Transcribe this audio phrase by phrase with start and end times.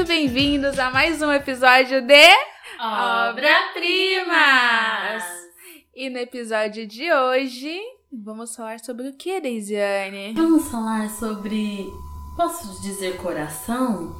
[0.00, 2.26] muito bem-vindos a mais um episódio de
[2.80, 4.32] Obra-primas!
[5.94, 7.78] E no episódio de hoje,
[8.10, 10.32] vamos falar sobre o que, Deisiane?
[10.32, 11.86] Vamos falar sobre.
[12.34, 14.16] Posso dizer coração?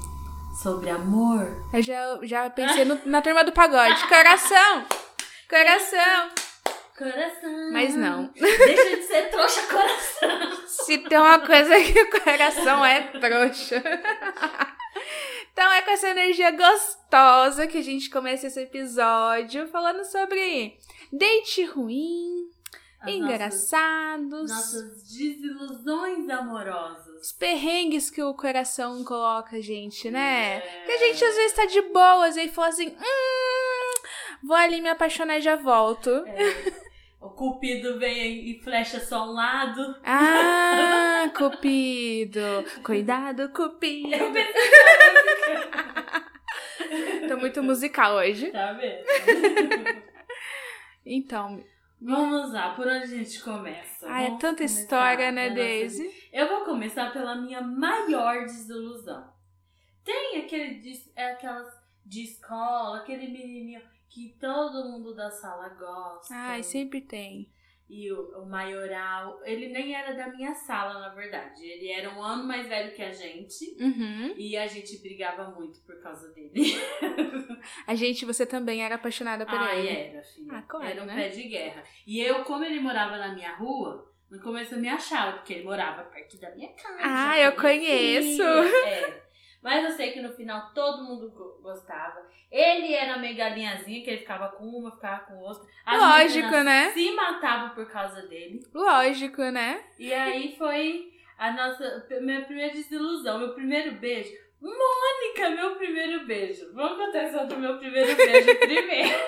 [0.63, 1.65] Sobre amor?
[1.73, 4.07] Eu já, já pensei no- na turma do pagode.
[4.07, 4.85] Coração!
[5.49, 6.29] Coração!
[6.99, 7.71] Coração!
[7.73, 8.31] Mas não.
[8.39, 10.67] Deixa de ser trouxa coração!
[10.67, 13.83] Se tem uma coisa que o coração é trouxa.
[15.53, 20.79] Então é com essa energia gostosa que a gente começa esse episódio falando sobre
[21.13, 22.49] date ruim,
[23.01, 24.49] As engraçados, Nossas,
[24.83, 27.21] nossas desilusões amorosas.
[27.21, 30.59] os perrengues que o coração coloca a gente, né?
[30.59, 30.85] É.
[30.87, 34.03] Que a gente às vezes tá de boas e fala assim, hum,
[34.47, 36.11] vou ali me apaixonar e já volto.
[36.11, 36.90] É,
[37.21, 39.97] o cupido vem e flecha só um lado.
[40.05, 44.15] Ah, Cupido, cuidado, Cupido.
[44.15, 44.55] Eu pensei
[47.29, 48.51] Tô muito musical hoje.
[48.51, 49.05] Tá vendo?
[51.05, 51.63] Então,
[52.01, 54.07] Vamos lá, por onde a gente começa?
[54.09, 56.11] ah, é tanta história, né, pela nossa Daisy?
[56.33, 59.31] Eu vou começar pela minha maior desilusão.
[60.03, 60.81] Tem aquele
[61.15, 61.71] é aquelas
[62.07, 66.35] de escola, aquele menininho que todo mundo da sala gosta.
[66.35, 67.49] Ai, sempre tem.
[67.89, 71.65] E o, o maioral, ele nem era da minha sala, na verdade.
[71.65, 73.65] Ele era um ano mais velho que a gente.
[73.81, 74.35] Uhum.
[74.37, 76.53] E a gente brigava muito por causa dele.
[77.87, 79.89] A gente, você também era apaixonada por Ai, ele.
[79.89, 80.53] era, filha.
[80.53, 81.15] Ah, claro, era um né?
[81.17, 81.85] pé de guerra.
[82.07, 85.65] E eu, como ele morava na minha rua, no começo eu me achava, porque ele
[85.65, 86.99] morava perto da minha casa.
[87.01, 88.43] Ah, eu conheço.
[88.43, 89.30] É.
[89.63, 92.27] Mas eu sei que no final todo mundo go- gostava.
[92.51, 95.63] Ele era meio galinhazinha, que ele ficava com uma, ficava com outra.
[95.85, 96.91] As Lógico, né?
[96.91, 98.61] Se matavam por causa dele.
[98.75, 99.85] Lógico, né?
[99.99, 104.31] E aí foi a nossa minha primeira desilusão, meu primeiro beijo.
[104.61, 106.73] Mônica, meu primeiro beijo.
[106.75, 109.19] Vamos contar só do meu primeiro beijo primeiro.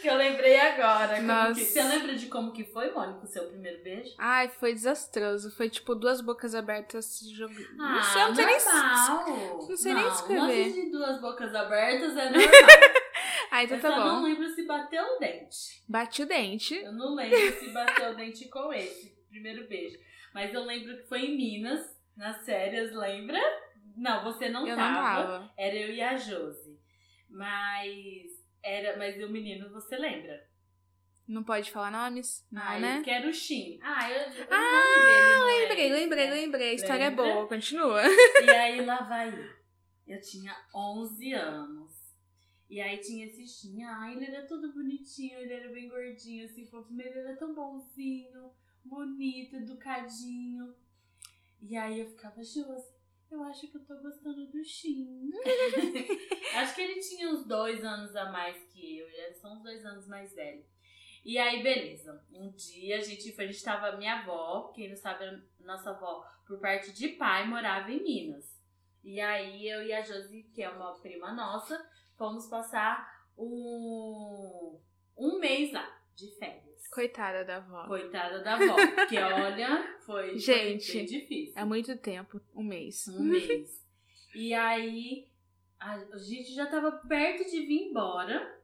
[0.00, 1.20] Que eu lembrei agora.
[1.22, 1.54] Nossa.
[1.54, 4.14] que- você lembra de como que foi, Mônica, o seu primeiro beijo?
[4.18, 5.50] Ai, foi desastroso.
[5.56, 7.66] Foi tipo duas bocas abertas se jogando.
[7.80, 8.64] Ah, não sei, eu não sei nem.
[8.64, 9.68] normal.
[9.68, 10.40] não sei nem descrever.
[10.66, 12.50] Lance de duas bocas abertas é normal.
[13.52, 14.26] Ah, então eu tá só não bom.
[14.28, 15.82] lembro se bateu o dente.
[15.88, 16.74] Bate o dente.
[16.76, 19.98] Eu não lembro se bateu o dente com esse primeiro beijo.
[20.32, 21.80] Mas eu lembro que foi em Minas,
[22.16, 23.40] nas férias, lembra?
[23.96, 24.92] Não, você não eu tava.
[24.92, 25.50] não tava.
[25.58, 26.78] Era eu e a Josi.
[27.28, 28.29] Mas
[28.62, 30.48] era, mas o menino você lembra?
[31.26, 32.44] Não pode falar nomes?
[32.50, 33.02] Não, ah, né?
[33.02, 33.78] Que era o Shin.
[33.82, 36.34] Ah, eu, o Ah, é Lembrei, lembrei, né?
[36.34, 36.70] lembrei.
[36.70, 37.24] A história Lembra?
[37.24, 38.02] é boa, continua.
[38.42, 39.60] E aí lá vai eu.
[40.16, 41.92] Eu tinha 11 anos.
[42.68, 43.82] E aí tinha esse Shin.
[43.84, 46.92] Ah, ele era todo bonitinho, ele era bem gordinho, assim, fofo.
[46.92, 48.50] Mas ele era tão bonzinho,
[48.84, 50.74] bonito, educadinho.
[51.62, 52.92] E aí eu ficava, Josi,
[53.30, 55.30] eu acho que eu tô gostando do Shin.
[56.56, 59.08] acho que ele tinha uns dois anos a mais que eu.
[59.08, 60.64] Ele só uns dois anos mais velho.
[61.24, 62.24] E aí, beleza.
[62.32, 65.24] Um dia a gente foi, a gente tava, minha avó, quem não sabe,
[65.60, 68.58] nossa avó, por parte de pai, morava em Minas.
[69.02, 71.78] E aí eu e a Josi, que é uma prima nossa,
[72.16, 74.80] fomos passar um,
[75.16, 76.69] um mês lá, de férias.
[76.90, 77.86] Coitada da avó.
[77.86, 81.54] Coitada da avó, porque olha, foi, Gente, foi difícil.
[81.56, 83.06] É muito tempo, um mês.
[83.08, 83.80] Um mês.
[84.34, 85.28] E aí,
[85.78, 88.60] a, a gente já tava perto de vir embora.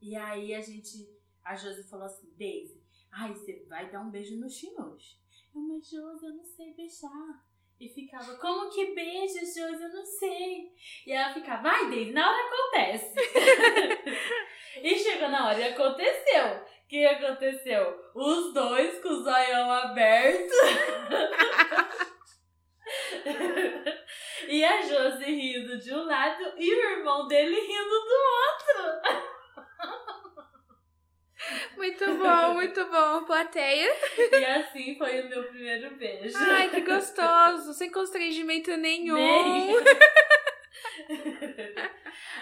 [0.00, 1.08] E aí a gente,
[1.44, 5.16] a Josi falou assim, Daisy, ai, você vai dar um beijo no Shin hoje.
[5.54, 7.46] Eu, mas Josi, eu não sei beijar.
[7.80, 9.82] E ficava, como que beija, Josi?
[9.82, 10.72] Eu não sei.
[11.06, 13.14] E ela ficava, vai, Daisy, na hora acontece.
[14.82, 16.71] e chegou na hora e aconteceu.
[16.92, 17.98] O que aconteceu?
[18.14, 20.52] Os dois com o zoião aberto.
[24.46, 29.00] E a Josi rindo de um lado e o irmão dele rindo do outro.
[31.78, 33.24] Muito bom, muito bom.
[33.24, 33.90] Plateia.
[34.30, 36.36] E assim foi o meu primeiro beijo.
[36.36, 37.72] Ai, que gostoso.
[37.72, 39.14] Sem constrangimento nenhum.
[39.14, 39.76] Nem.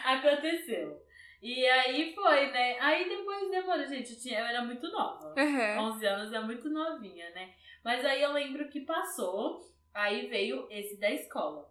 [0.05, 1.10] Aconteceu.
[1.43, 2.79] E aí foi, né?
[2.81, 4.13] Aí depois demorou, gente.
[4.13, 5.35] Eu, tinha, eu era muito nova.
[5.39, 5.93] Uhum.
[5.93, 7.55] 11 anos é muito novinha, né?
[7.83, 11.71] Mas aí eu lembro que passou, aí veio esse da escola.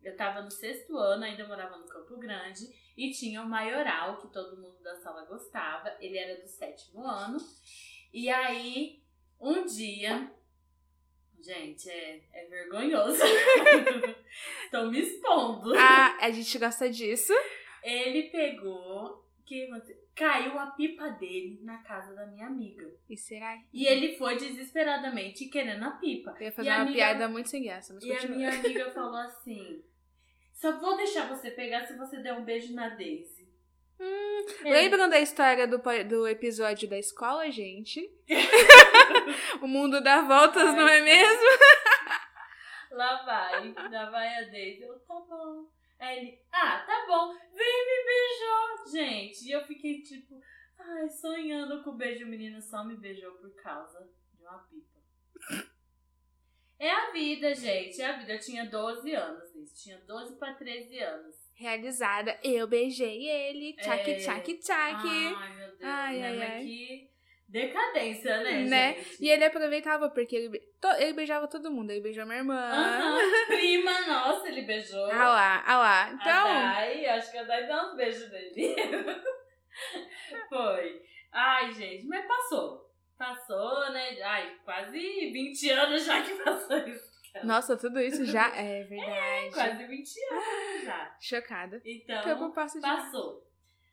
[0.00, 4.28] Eu tava no sexto ano, ainda morava no Campo Grande, e tinha o maioral, que
[4.28, 5.96] todo mundo da sala gostava.
[6.00, 7.38] Ele era do sétimo ano.
[8.12, 9.02] E aí,
[9.40, 10.30] um dia.
[11.40, 13.20] Gente, é, é vergonhoso.
[14.70, 15.74] Tô me expondo.
[15.76, 17.32] Ah, a gente gosta disso.
[17.82, 19.20] Ele pegou.
[19.44, 19.68] Que,
[20.14, 22.88] caiu a pipa dele na casa da minha amiga.
[23.10, 23.58] E será?
[23.72, 26.34] E ele foi desesperadamente querendo a pipa.
[26.38, 28.36] Eu ia fazer E a uma amiga- piada muito sem graça, mas E a continua.
[28.36, 29.82] minha amiga falou assim:
[30.54, 33.42] Só vou deixar você pegar se você der um beijo na Daisy.
[34.00, 34.70] Hum, É.
[34.70, 38.08] Lembram da história do, do episódio da escola, gente?
[39.60, 41.42] o mundo dá voltas, Ai, não é mesmo?
[42.92, 44.82] Lá vai, lá vai a Daisy.
[44.82, 45.66] Eu, tá bom.
[46.02, 48.90] Aí ele, ah, tá bom, vem me beijou.
[48.90, 50.40] Gente, e eu fiquei tipo,
[50.76, 52.24] ai, sonhando com o beijo.
[52.24, 55.62] O menino só me beijou por causa de uma pipa.
[56.78, 58.32] É a vida, gente, é a vida.
[58.32, 59.80] Eu tinha 12 anos, isso.
[59.80, 61.36] Tinha 12 pra 13 anos.
[61.54, 64.16] Realizada, eu beijei ele, tchac, É.
[64.16, 65.06] tchac, tchac.
[65.06, 66.26] Ai, meu Deus, Ai, né?
[66.26, 66.64] ai, ai.
[66.64, 67.11] que
[67.52, 68.94] decadência, né, Né?
[68.94, 69.16] gente?
[69.22, 71.90] E ele aproveitava porque ele, to- ele beijava todo mundo.
[71.90, 72.58] Ele beijou minha irmã.
[72.58, 75.04] Aham, prima nossa, ele beijou.
[75.04, 76.04] Ah lá, ah lá.
[76.06, 78.74] A Então, Dai, acho que a Dai deu uns beijos nele.
[80.48, 81.02] Foi.
[81.30, 82.90] Ai, gente, mas passou.
[83.18, 84.20] Passou, né?
[84.22, 87.12] Ai, quase 20 anos já que passou isso.
[87.44, 89.50] nossa, tudo isso já é verdade.
[89.54, 91.16] Quase 20 anos já.
[91.20, 91.80] Chocada.
[91.84, 93.46] Então, passou.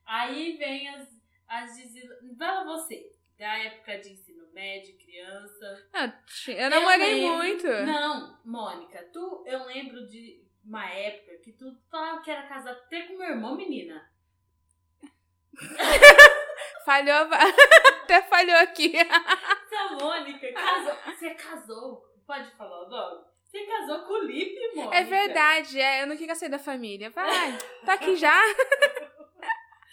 [0.05, 1.07] Aí vem as,
[1.47, 2.09] as desil...
[2.37, 3.05] Fala você,
[3.39, 5.89] da época de ensino médio, criança.
[5.93, 7.67] Não, ti- eu namorei lembro- muito.
[7.67, 13.03] Não, Mônica, tu, eu lembro de uma época que tu falava que era casada até
[13.03, 14.07] com meu irmão, menina.
[16.85, 17.27] Falhou,
[18.03, 18.93] até falhou aqui.
[18.97, 20.95] Essa Mônica casou.
[21.05, 22.05] Você casou?
[22.25, 23.25] Pode falar o nome?
[23.45, 24.95] Você casou com o Lipe, Mônica.
[24.97, 27.09] É verdade, é, eu não queria sair da família.
[27.11, 28.35] Vai, tá aqui já.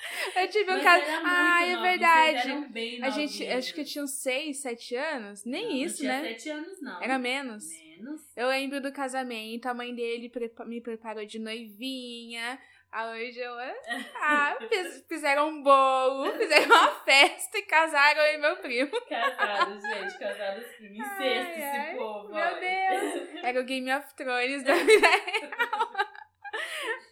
[0.37, 1.05] Eu tive um Mas caso.
[1.05, 2.69] era muito Ah, é verdade.
[2.71, 3.59] bem A gente, novinhos.
[3.59, 5.45] acho que eu tinha uns 6, 7 anos.
[5.45, 6.29] Nem Não, isso, não tinha né?
[6.29, 7.03] sete anos, não.
[7.03, 7.65] Era menos.
[7.69, 8.21] Menos.
[8.37, 10.31] Eu lembro do casamento, a mãe dele
[10.67, 12.59] me preparou de noivinha.
[12.93, 13.53] A hoje eu.
[14.21, 18.91] Ah, fiz- fizeram um bolo, fizeram uma festa e casaram eu e meu primo.
[19.09, 20.19] Casados, gente.
[20.19, 21.01] Casados primos.
[21.01, 22.29] Ai, Incesto esse povo.
[22.29, 22.61] meu olha.
[22.61, 23.45] Deus.
[23.45, 25.93] Era o Game of Thrones da vida real.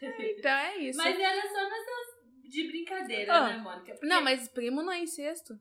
[0.03, 0.97] Então é isso.
[0.99, 2.14] Mas era só nessas
[2.55, 3.93] de brincadeira, Ah, né, Mônica?
[3.93, 5.59] Porque Não, mas primo não é incesto.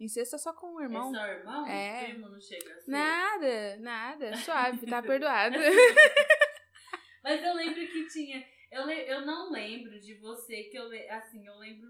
[0.00, 1.12] Incesto é só com o É irmão.
[1.14, 1.66] só irmão?
[1.66, 2.04] É.
[2.06, 2.90] Primo não chega assim.
[2.90, 4.36] Nada, nada.
[4.38, 5.56] Suave, tá perdoado.
[7.22, 8.44] Mas eu lembro que tinha.
[8.70, 11.88] Eu, le- eu não lembro de você, que eu le- assim, eu lembro.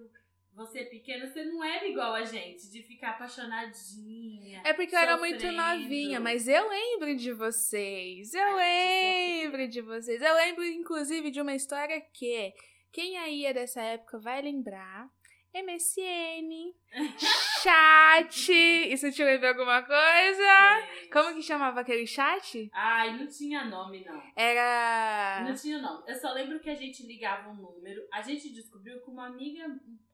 [0.55, 4.61] Você pequena, você não era igual a gente, de ficar apaixonadinha.
[4.67, 5.57] É porque eu era muito sofrendo.
[5.57, 8.35] novinha, mas eu lembro de vocês.
[8.35, 10.21] Eu Ai, lembro de vocês.
[10.21, 12.53] Eu lembro, inclusive, de uma história que
[12.93, 15.11] quem aí é dessa época vai lembrar.
[15.55, 16.75] MSN,
[17.63, 18.53] chat.
[18.91, 20.81] Isso te lembra alguma coisa?
[20.81, 21.11] Gente.
[21.11, 22.71] Como que chamava aquele chat?
[22.73, 24.23] Ai, não tinha nome, não.
[24.35, 25.45] Era.
[25.47, 26.05] Não tinha nome.
[26.07, 28.07] Eu só lembro que a gente ligava um número.
[28.11, 29.65] A gente descobriu que uma amiga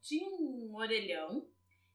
[0.01, 1.47] tinha um orelhão.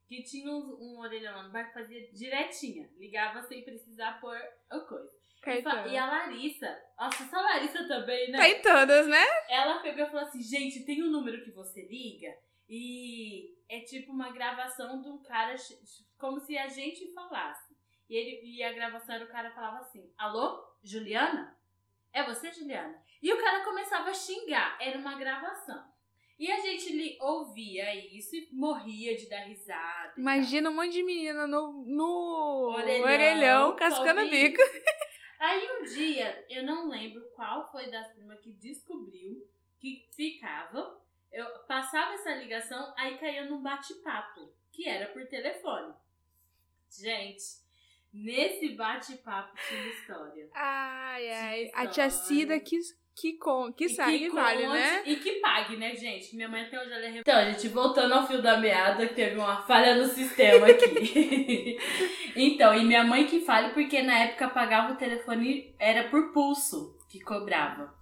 [0.07, 2.89] Que tinha um, um orelhão lá no bar que fazia direitinha.
[2.97, 4.37] Ligava sem precisar pôr
[4.69, 5.11] a coisa.
[5.43, 5.91] E, Caetano.
[5.91, 8.37] e a Larissa, nossa, essa Larissa também, né?
[8.37, 9.23] Tá em todas, né?
[9.49, 12.33] Ela pegou e falou assim: gente, tem um número que você liga
[12.69, 15.55] e é tipo uma gravação de um cara,
[16.17, 17.73] como se a gente falasse.
[18.09, 21.57] E, ele, e a gravação era o cara falava assim: alô, Juliana?
[22.13, 23.01] É você, Juliana?
[23.21, 25.83] E o cara começava a xingar, era uma gravação.
[26.37, 30.13] E a gente li, ouvia isso e morria de dar risada.
[30.17, 34.61] Imagina um monte de menina no, no Orelhão, orelhão, cascando bico.
[35.43, 39.45] Aí um dia, eu não lembro qual foi das primas que descobriu
[39.77, 40.97] que ficava.
[41.29, 45.93] Eu passava essa ligação, aí caía num bate-papo, que era por telefone.
[46.89, 47.43] Gente,
[48.13, 50.49] nesse bate-papo tinha história.
[50.53, 51.65] Ai, ai.
[51.65, 52.09] Que A tia história.
[52.09, 52.79] Cida que,
[53.15, 55.03] que, com, que sabe que vale, conte né?
[55.05, 56.35] E que pague, né, gente?
[56.35, 57.17] Minha mãe até hoje ela é...
[57.19, 61.77] Então, gente, voltando ao fio da meada, que teve uma falha no sistema aqui.
[62.35, 66.97] então, e minha mãe que fale, porque na época pagava o telefone, era por pulso
[67.09, 67.93] que cobrava.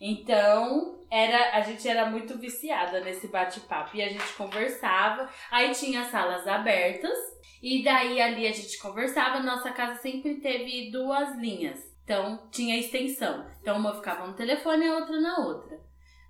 [0.00, 3.96] Então, era, a gente era muito viciada nesse bate-papo.
[3.96, 7.18] E a gente conversava, aí tinha salas abertas,
[7.62, 9.40] e daí ali a gente conversava.
[9.40, 11.89] Nossa casa sempre teve duas linhas.
[12.04, 13.46] Então, tinha extensão.
[13.60, 15.80] Então, uma ficava no telefone e a outra na outra.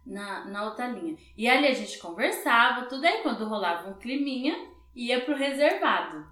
[0.06, 1.16] Na, na outra linha.
[1.36, 4.56] E ali a gente conversava, tudo aí quando rolava um climinha,
[4.94, 6.26] ia pro reservado.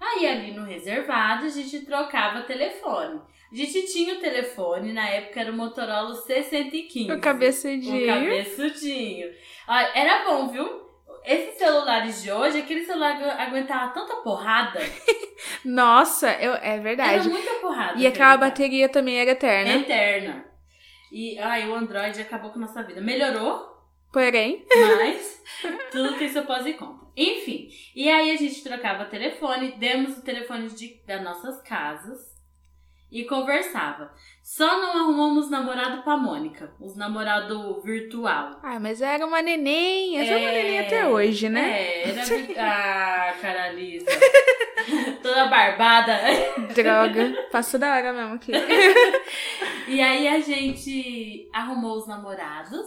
[0.00, 3.20] Aí ali no reservado a gente trocava telefone.
[3.50, 7.10] A gente tinha o telefone, na época era o Motorola C115.
[7.10, 8.06] O O cabeçudinho.
[8.06, 9.28] cabeçudinho.
[9.66, 10.87] Olha, era bom, viu?
[11.24, 14.80] Esses celulares de hoje, aquele celular agu- aguentava tanta porrada.
[15.64, 17.28] Nossa, eu, é Era verdade.
[17.28, 17.98] muita porrada.
[17.98, 19.72] E aquela bateria também era eterna.
[19.74, 20.44] Eterna.
[21.12, 23.00] E ai, o Android acabou com nossa vida.
[23.00, 23.66] Melhorou,
[24.12, 25.42] Porém, mas
[25.92, 27.06] tudo tem seu pós e contra.
[27.16, 32.27] Enfim, e aí a gente trocava telefone, demos o telefone de, das nossas casas.
[33.10, 34.12] E conversava.
[34.42, 38.60] Só não arrumamos namorado pra Mônica, os namorado virtual.
[38.62, 41.82] Ah, mas era uma neném, é, uma É, neném até hoje, né?
[41.82, 42.22] É, era.
[42.58, 44.10] ah, caralista.
[45.22, 46.18] Toda barbada.
[46.74, 48.52] Droga, passou da hora mesmo aqui.
[49.88, 52.86] E aí a gente arrumou os namorados.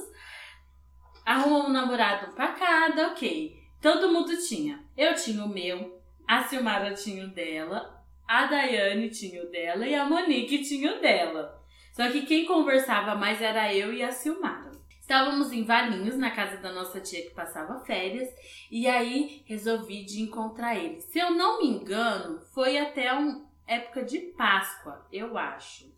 [1.26, 3.56] Arrumou um namorado pra cada, ok.
[3.82, 4.80] Todo mundo tinha.
[4.96, 8.01] Eu tinha o meu, a Silmara tinha o dela,
[8.32, 11.62] a Daiane tinha o dela e a Monique tinha o dela.
[11.92, 14.72] Só que quem conversava mais era eu e a Silmara.
[15.02, 18.30] Estávamos em Valinhos, na casa da nossa tia que passava férias,
[18.72, 21.02] e aí resolvi de encontrar ele.
[21.02, 25.94] Se eu não me engano, foi até uma época de Páscoa, eu acho.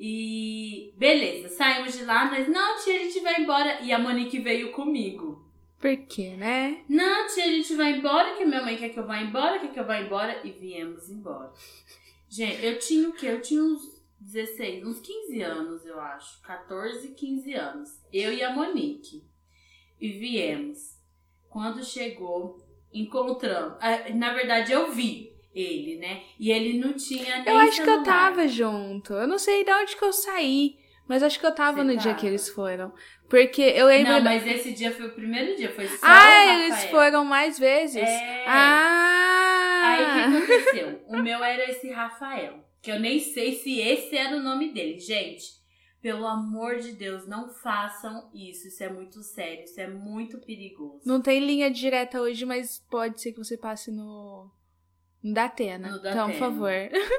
[0.00, 3.82] E beleza, saímos de lá, nós, não, tia, a gente vai embora.
[3.82, 5.43] E a Monique veio comigo.
[5.84, 6.82] Por quê, né?
[6.88, 9.70] Não, tia, a gente vai embora, que minha mãe quer que eu vá embora, quer
[9.70, 10.40] que eu vá embora.
[10.42, 11.52] E viemos embora.
[12.26, 13.26] Gente, eu tinha o quê?
[13.26, 16.40] Eu tinha uns 16, uns 15 anos, eu acho.
[16.40, 17.90] 14, 15 anos.
[18.10, 19.22] Eu e a Monique.
[20.00, 20.96] E viemos.
[21.50, 23.76] Quando chegou, encontramos.
[23.78, 26.22] ah, Na verdade, eu vi ele, né?
[26.40, 28.04] E ele não tinha nem Eu acho que eu celular.
[28.04, 29.12] tava junto.
[29.12, 31.92] Eu não sei de onde que eu saí, mas acho que eu tava Você no
[31.96, 32.14] dia tava.
[32.14, 32.92] que eles foram.
[33.28, 34.12] Porque eu lembro.
[34.12, 38.02] Não, mas esse dia foi o primeiro dia, foi só Ah, eles foram mais vezes?
[38.02, 38.44] É.
[38.46, 39.82] Ah!
[39.84, 41.04] Aí o que aconteceu?
[41.08, 44.98] O meu era esse Rafael, que eu nem sei se esse era o nome dele.
[44.98, 45.44] Gente,
[46.00, 48.68] pelo amor de Deus, não façam isso.
[48.68, 51.00] Isso é muito sério, isso é muito perigoso.
[51.04, 54.50] Não tem linha direta hoje, mas pode ser que você passe no.
[55.24, 55.88] No Datena.
[55.88, 56.26] No Então, Datena.
[56.32, 56.70] por favor.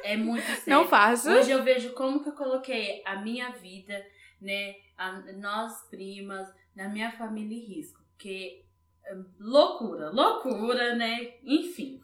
[0.03, 0.63] É muito sério.
[0.67, 1.31] Não faça.
[1.35, 4.05] Hoje eu vejo como que eu coloquei a minha vida,
[4.39, 4.75] né?
[4.97, 7.99] a- nós primas, na minha família em risco.
[8.11, 8.63] Porque
[9.03, 11.33] é, loucura, loucura, né?
[11.43, 11.99] Enfim.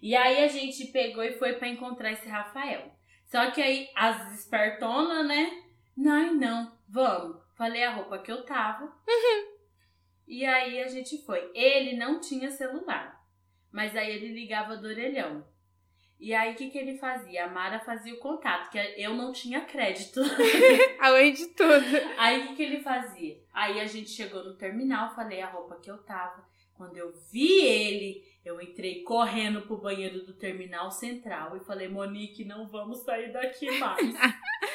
[0.00, 2.90] E aí a gente pegou e foi pra encontrar esse Rafael.
[3.26, 5.62] Só que aí as espertonas, né?
[5.96, 7.36] Não, não, vamos.
[7.56, 8.92] Falei a roupa que eu tava.
[10.26, 11.50] E aí a gente foi.
[11.54, 13.21] Ele não tinha celular.
[13.72, 15.44] Mas aí ele ligava do orelhão.
[16.20, 17.46] E aí, o que, que ele fazia?
[17.46, 20.20] A Mara fazia o contato, que eu não tinha crédito.
[21.00, 21.84] Além de tudo.
[22.16, 23.40] Aí, o que, que ele fazia?
[23.52, 26.46] Aí, a gente chegou no terminal, falei a roupa que eu tava.
[26.74, 32.44] Quando eu vi ele, eu entrei correndo pro banheiro do terminal central e falei, Monique,
[32.44, 34.14] não vamos sair daqui mais.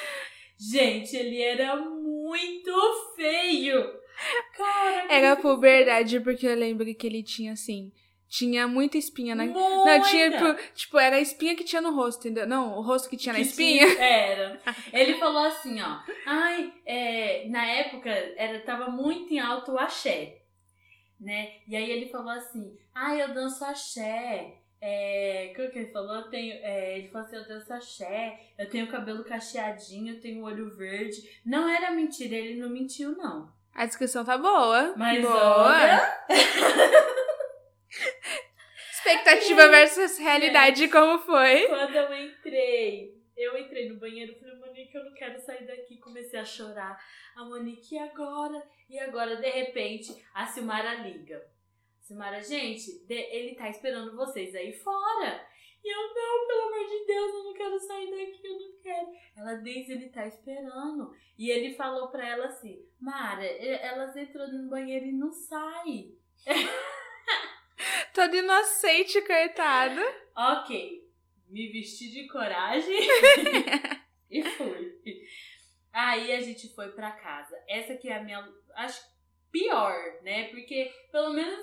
[0.60, 2.72] gente, ele era muito
[3.16, 3.90] feio.
[4.54, 7.92] Cara, Era puberdade, porque eu lembro que ele tinha assim.
[8.30, 9.46] Tinha muita espinha na.
[9.46, 10.02] Não, muita.
[10.10, 12.46] tinha, tipo, tipo, era a espinha que tinha no rosto, entendeu?
[12.46, 13.88] Não, o rosto que tinha na Que espinha.
[13.88, 14.62] tinha- Era.
[14.92, 16.00] Ele falou assim, ó.
[16.26, 20.40] Ai, é, na época era, tava muito em alto o axé,
[21.20, 21.54] né?
[21.68, 24.56] E aí ele falou assim, ai, eu danço axé.
[24.80, 26.16] É, como que ele falou?
[26.18, 30.44] Eu tenho, é, ele falou assim, eu danço axé, eu tenho cabelo cacheadinho, eu tenho
[30.44, 31.18] olho verde.
[31.46, 33.52] Não era mentira, ele não mentiu, não.
[33.74, 34.94] A descrição tá boa.
[34.98, 35.64] Mas boa.
[35.64, 36.20] olha,
[39.08, 41.66] Expectativa versus realidade, como foi?
[41.68, 45.98] Quando eu entrei, eu entrei no banheiro e falei, Monique, eu não quero sair daqui.
[45.98, 47.02] Comecei a chorar.
[47.38, 48.62] A Monique, e agora?
[48.90, 51.42] E agora, de repente, a Silmara liga.
[52.02, 55.48] Silmara, gente, ele tá esperando vocês aí fora.
[55.82, 59.08] E eu, não, pelo amor de Deus, eu não quero sair daqui, eu não quero.
[59.38, 61.16] Ela, Deise, ele tá esperando.
[61.38, 66.14] E ele falou pra ela assim, Mara, elas entram no banheiro e não saem.
[68.18, 70.02] Todo inocente, coitado.
[70.36, 71.04] Ok,
[71.50, 72.98] me vesti de coragem
[74.32, 74.92] e fui.
[75.94, 77.56] Aí a gente foi pra casa.
[77.70, 78.44] Essa que é a minha,
[78.76, 79.00] acho
[79.52, 80.46] pior, né?
[80.50, 81.60] Porque pelo menos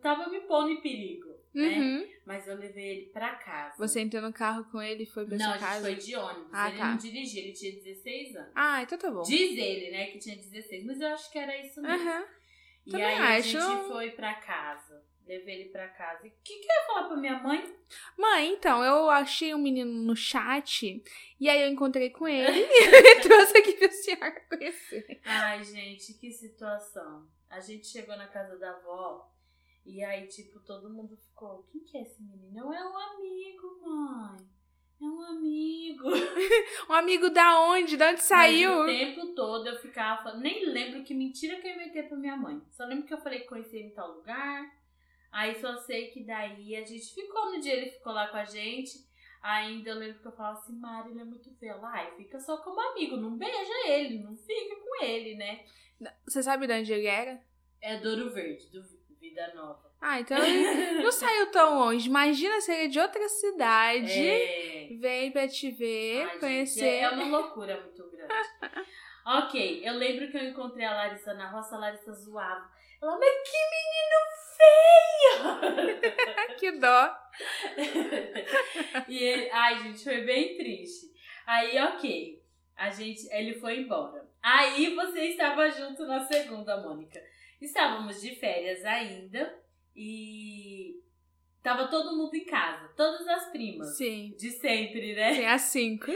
[0.00, 1.66] tava me pondo em perigo, né?
[1.78, 2.08] Uhum.
[2.24, 3.74] Mas eu levei ele pra casa.
[3.78, 5.80] Você entrou no carro com ele e foi pra Não, sua a gente casa?
[5.80, 6.50] foi de ônibus.
[6.52, 6.86] Ah, ele tá.
[6.90, 8.52] não dirigia, ele tinha 16 anos.
[8.54, 9.22] Ah, então tá bom.
[9.22, 12.08] Diz ele, né, que tinha 16, mas eu acho que era isso mesmo.
[12.08, 12.24] Aham.
[12.86, 13.48] E Também aí a acho.
[13.48, 15.07] gente foi pra casa.
[15.28, 16.26] Levei ele pra casa.
[16.26, 17.76] E o que, que eu ia falar pra minha mãe?
[18.16, 21.02] Mãe, então, eu achei um menino no chat
[21.38, 25.20] e aí eu encontrei com ele e trouxe aqui pra senhora conhecer.
[25.24, 27.28] Ai, gente, que situação.
[27.50, 29.30] A gente chegou na casa da avó
[29.84, 32.72] e aí, tipo, todo mundo ficou: quem que é esse menino?
[32.72, 34.46] É um amigo, mãe.
[35.00, 36.08] É um amigo.
[36.88, 37.98] Um amigo da onde?
[37.98, 38.70] Da onde saiu?
[38.70, 42.16] Mas o tempo todo eu ficava falando, nem lembro que mentira que eu inventei pra
[42.16, 42.60] minha mãe.
[42.70, 44.77] Só lembro que eu falei que conheci ele em tal lugar.
[45.30, 48.44] Aí só sei que daí a gente ficou no dia, ele ficou lá com a
[48.44, 49.06] gente.
[49.42, 51.84] Ainda eu lembro que eu falava assim, Mari, ele é muito feio.
[51.84, 55.64] Ai, fica só como amigo, não beija ele, não fica com ele, né?
[56.26, 57.40] Você sabe de onde ele era?
[57.80, 58.82] É Douro Verde, do
[59.20, 59.90] Vida nova.
[60.00, 62.08] Ah, então ele não saiu tão longe.
[62.08, 64.28] Imagina se ele é de outra cidade.
[64.28, 64.88] É.
[64.98, 66.86] Veio pra te ver, Ai, gente, conhecer.
[66.86, 68.32] É é uma loucura muito grande.
[69.26, 72.70] ok, eu lembro que eu encontrei a Larissa na roça, a Larissa zoava.
[73.00, 74.18] Ela, mas que menino
[75.76, 76.56] feio!
[76.58, 77.16] que dó.
[79.08, 81.06] e ele, ai, gente, foi bem triste.
[81.46, 82.42] Aí, ok,
[82.76, 84.28] a gente, ele foi embora.
[84.42, 87.22] Aí você estava junto na segunda, Mônica.
[87.60, 89.58] Estávamos de férias ainda
[89.94, 91.02] e
[91.62, 93.96] tava todo mundo em casa, todas as primas.
[93.96, 94.34] Sim.
[94.38, 95.34] De sempre, né?
[95.34, 96.12] Sim, às cinco.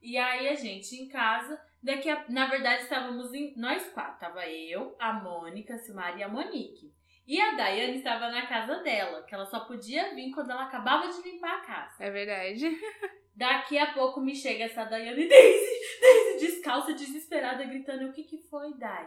[0.00, 4.46] E aí a gente em casa, daqui a, na verdade estávamos em nós quatro, tava
[4.46, 6.92] eu, a Mônica, a Silmar e a Monique.
[7.26, 11.08] E a Daiane estava na casa dela, que ela só podia vir quando ela acabava
[11.08, 12.02] de limpar a casa.
[12.02, 12.64] É verdade.
[13.36, 18.38] Daqui a pouco me chega essa Daiane, Daisy, Daisy, descalça, desesperada, gritando, o que que
[18.48, 19.06] foi, Dai?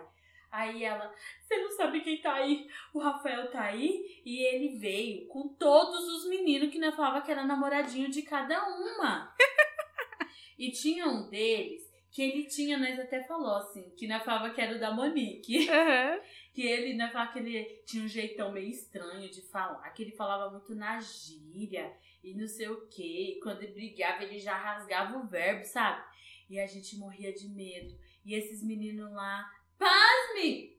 [0.51, 1.11] Aí ela,
[1.41, 2.67] você não sabe quem tá aí?
[2.93, 7.31] O Rafael tá aí e ele veio com todos os meninos que nós falava que
[7.31, 9.33] era namoradinho de cada uma.
[10.59, 14.59] e tinha um deles que ele tinha, nós até falou assim, que nós falava que
[14.59, 15.67] era o da Monique.
[15.71, 16.19] Aham.
[16.53, 20.11] Que ele, né, falava que ele tinha um jeitão meio estranho de falar, que ele
[20.11, 21.91] falava muito na gíria
[22.21, 23.37] e não sei o quê.
[23.37, 26.03] E quando ele brigava, ele já rasgava o verbo, sabe?
[26.49, 27.97] E a gente morria de medo.
[28.25, 29.49] E esses meninos lá,
[29.79, 30.77] pasme!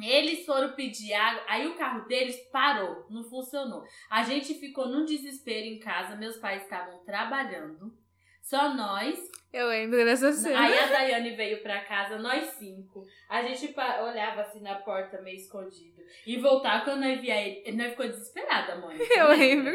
[0.00, 3.84] Eles foram pedir água, aí o carro deles parou, não funcionou.
[4.08, 7.94] A gente ficou num desespero em casa, meus pais estavam trabalhando,
[8.42, 9.18] só nós
[9.52, 10.60] Eu lembro dessa cena.
[10.60, 13.04] Aí a Daiane veio pra casa, nós cinco.
[13.28, 16.02] A gente olhava assim na porta, meio escondido.
[16.26, 17.72] E voltava quando nós via ele.
[17.76, 18.96] Nós ficou desesperada, mãe.
[19.16, 19.74] Eu lembro.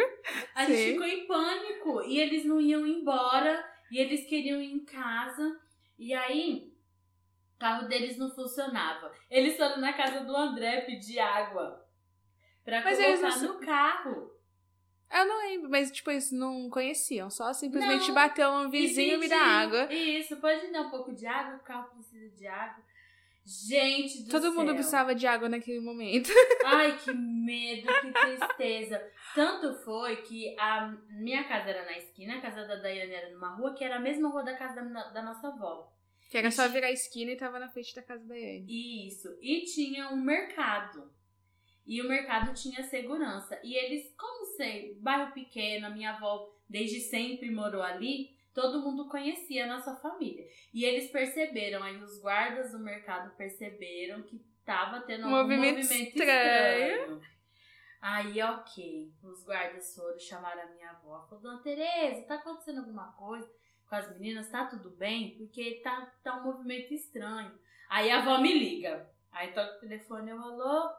[0.56, 0.76] A Sim.
[0.76, 2.02] gente ficou em pânico.
[2.04, 3.64] E eles não iam embora.
[3.92, 5.60] E eles queriam ir em casa.
[5.98, 6.72] E aí,
[7.56, 9.12] o carro deles não funcionava.
[9.32, 11.84] Eles foram na casa do André pedir água.
[12.66, 14.32] Pra Mas eles colocar não- no carro.
[15.12, 17.30] Eu não lembro, mas tipo, eles não conheciam.
[17.30, 18.14] Só simplesmente Não.
[18.16, 19.92] bateu um E vizinho me dá água.
[19.94, 21.56] Isso, pode me dar um pouco de água?
[21.56, 22.84] O carro precisa de água.
[23.46, 24.76] Gente do Todo mundo céu.
[24.76, 26.30] precisava de água naquele momento.
[26.66, 29.02] Ai, que medo, que tristeza.
[29.34, 33.56] Tanto foi que a minha casa era na esquina, a casa da Daiane era numa
[33.56, 35.90] rua que era a mesma rua da casa da, da nossa avó.
[36.30, 38.66] Que era só virar a esquina e tava na frente da casa da Anne.
[39.08, 39.30] Isso.
[39.42, 41.10] E tinha um mercado.
[41.88, 43.60] E o mercado tinha segurança.
[43.64, 49.08] E eles, como sei, bairro pequeno, a minha avó desde sempre morou ali, todo mundo
[49.08, 50.46] conhecia a nossa família.
[50.74, 56.10] E eles perceberam, aí os guardas do mercado perceberam que tava tendo Um movimento movimento,
[56.10, 57.02] estranho.
[57.02, 57.22] estranho.
[58.02, 59.12] Aí, ok.
[59.24, 61.26] Os guardas foram chamar a minha avó.
[61.28, 63.50] Falou, Dona Tereza, tá acontecendo alguma coisa
[63.88, 64.50] com as meninas?
[64.50, 65.38] Tá tudo bem?
[65.38, 67.58] Porque tá, tá um movimento estranho.
[67.90, 69.10] Aí a avó me liga.
[69.32, 70.90] Aí toca o telefone, eu alô?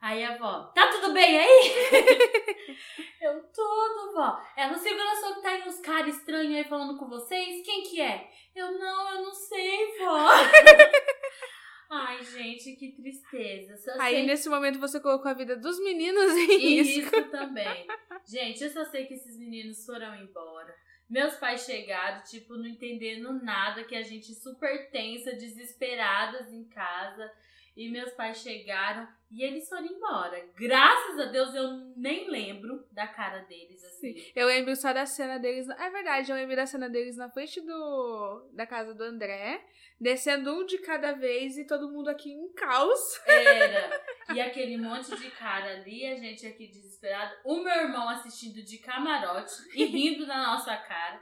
[0.00, 1.72] Aí a avó, tá tudo bem aí?
[3.20, 4.40] eu, tudo, vó.
[4.56, 7.64] Ela, o segurança que tá aí uns caras estranhos aí falando com vocês?
[7.64, 8.30] Quem que é?
[8.54, 10.28] Eu, não, eu não sei, vó.
[11.90, 13.76] Ai, gente, que tristeza.
[13.78, 17.16] Só Aí sei nesse momento você colocou a vida dos meninos em e risco.
[17.16, 17.86] isso também.
[18.26, 20.76] Gente, eu só sei que esses meninos foram embora.
[21.08, 27.32] Meus pais chegaram, tipo, não entendendo nada, que a gente super tensa, desesperadas em casa.
[27.78, 30.44] E meus pais chegaram e eles foram embora.
[30.56, 34.14] Graças a Deus eu nem lembro da cara deles, assim.
[34.34, 35.66] Eu lembro só da cena deles.
[35.66, 39.64] na- É verdade, eu lembro da cena deles na frente do da casa do André,
[40.00, 43.20] descendo um de cada vez e todo mundo aqui em caos.
[43.26, 44.08] Era.
[44.34, 47.34] E aquele monte de cara ali, a gente aqui desesperado.
[47.44, 51.18] O meu irmão assistindo de camarote e rindo da nossa cara.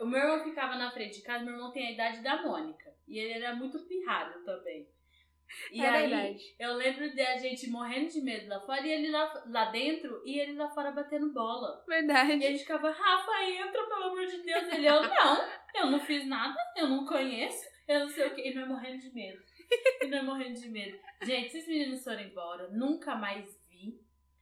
[0.00, 2.90] O meu irmão ficava na frente de casa, meu irmão tem a idade da Mônica.
[3.06, 4.88] E ele era muito pirrado também.
[5.72, 6.54] E é aí, verdade.
[6.58, 10.22] eu lembro de a gente morrendo de medo lá fora e ele lá, lá dentro
[10.24, 11.82] e ele lá fora batendo bola.
[11.88, 12.40] E a Verdade.
[12.40, 14.72] gente ficava, Rafa, entra, pelo amor de Deus.
[14.72, 18.48] Ele, eu não, eu não fiz nada, eu não conheço, eu não sei o que.
[18.48, 19.42] E nós morrendo de medo.
[20.02, 20.98] E nós morrendo de medo.
[21.22, 23.59] Gente, esses meninos foram embora, nunca mais.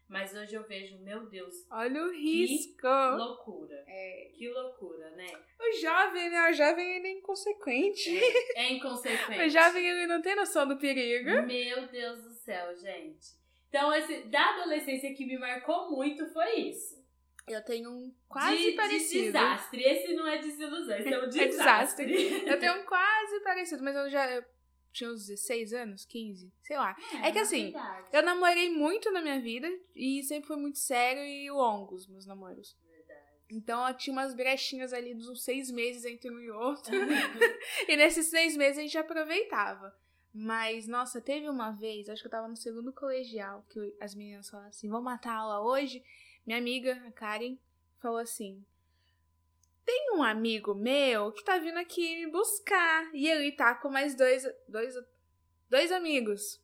[0.09, 2.87] Mas hoje eu vejo, meu Deus, Olha o risco.
[2.87, 3.85] loucura.
[3.87, 4.31] É.
[4.35, 5.27] Que loucura, né?
[5.61, 6.51] O jovem, né?
[6.51, 8.17] O jovem ele é inconsequente.
[8.57, 9.41] É, é inconsequente.
[9.45, 11.43] O jovem ele não tem noção do perigo.
[11.47, 13.37] Meu Deus do céu, gente.
[13.69, 16.97] Então, esse da adolescência que me marcou muito foi isso.
[17.47, 19.25] Eu tenho um quase de, parecido.
[19.25, 19.83] De desastre.
[19.83, 22.47] Esse não é desilusão, esse é um É desastre.
[22.47, 24.43] Eu tenho um quase parecido, mas eu já eu
[24.99, 26.97] tinha uns 16 anos, 15, sei lá.
[27.23, 28.09] É que na assim, verdade.
[28.13, 32.77] Eu namorei muito na minha vida e sempre foi muito sério e longos meus namoros.
[32.91, 33.21] Verdade.
[33.51, 36.93] Então eu tinha umas brechinhas ali de uns seis meses entre um e outro.
[37.89, 39.97] e nesses seis meses a gente aproveitava.
[40.35, 44.51] Mas, nossa, teve uma vez, acho que eu tava no segundo colegial, que as meninas
[44.51, 46.03] falaram assim: vamos matar a aula hoje.
[46.47, 47.57] Minha amiga, a Karen,
[47.99, 48.65] falou assim:
[49.89, 53.09] tem um amigo meu que tá vindo aqui me buscar.
[53.15, 54.95] E ele tá com mais dois, dois,
[55.71, 56.61] dois amigos.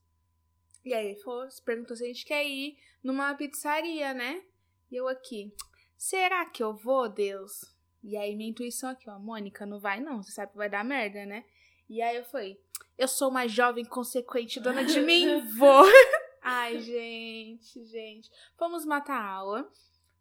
[0.85, 4.45] E aí ele falou, perguntou se a gente quer ir numa pizzaria, né?
[4.91, 5.51] E eu aqui,
[5.97, 7.75] será que eu vou, Deus?
[8.03, 10.85] E aí minha intuição aqui, ó, Mônica, não vai não, você sabe que vai dar
[10.85, 11.47] merda, né?
[11.89, 12.61] E aí eu falei,
[12.99, 15.87] eu sou uma jovem consequente, dona de mim, vou.
[16.43, 18.31] Ai, gente, gente.
[18.59, 19.73] Fomos matar a aula.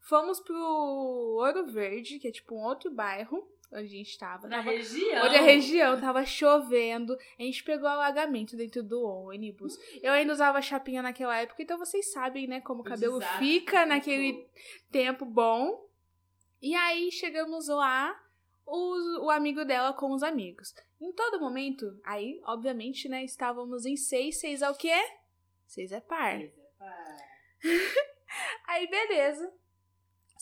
[0.03, 4.47] Fomos pro Ouro Verde, que é tipo um outro bairro onde a gente tava.
[4.47, 5.25] Na tava região.
[5.25, 7.17] Onde a região tava chovendo.
[7.39, 9.77] A gente pegou alagamento dentro do ônibus.
[10.01, 13.83] Eu ainda usava chapinha naquela época, então vocês sabem, né, como o cabelo desastre fica
[13.83, 14.47] que naquele
[14.91, 15.89] tempo bom.
[16.61, 18.13] E aí chegamos lá,
[18.65, 20.73] o, o amigo dela com os amigos.
[21.01, 24.39] Em todo momento, aí, obviamente, né, estávamos em seis.
[24.39, 24.95] Seis é o quê?
[25.65, 26.39] Seis é par.
[28.67, 29.53] Aí, beleza.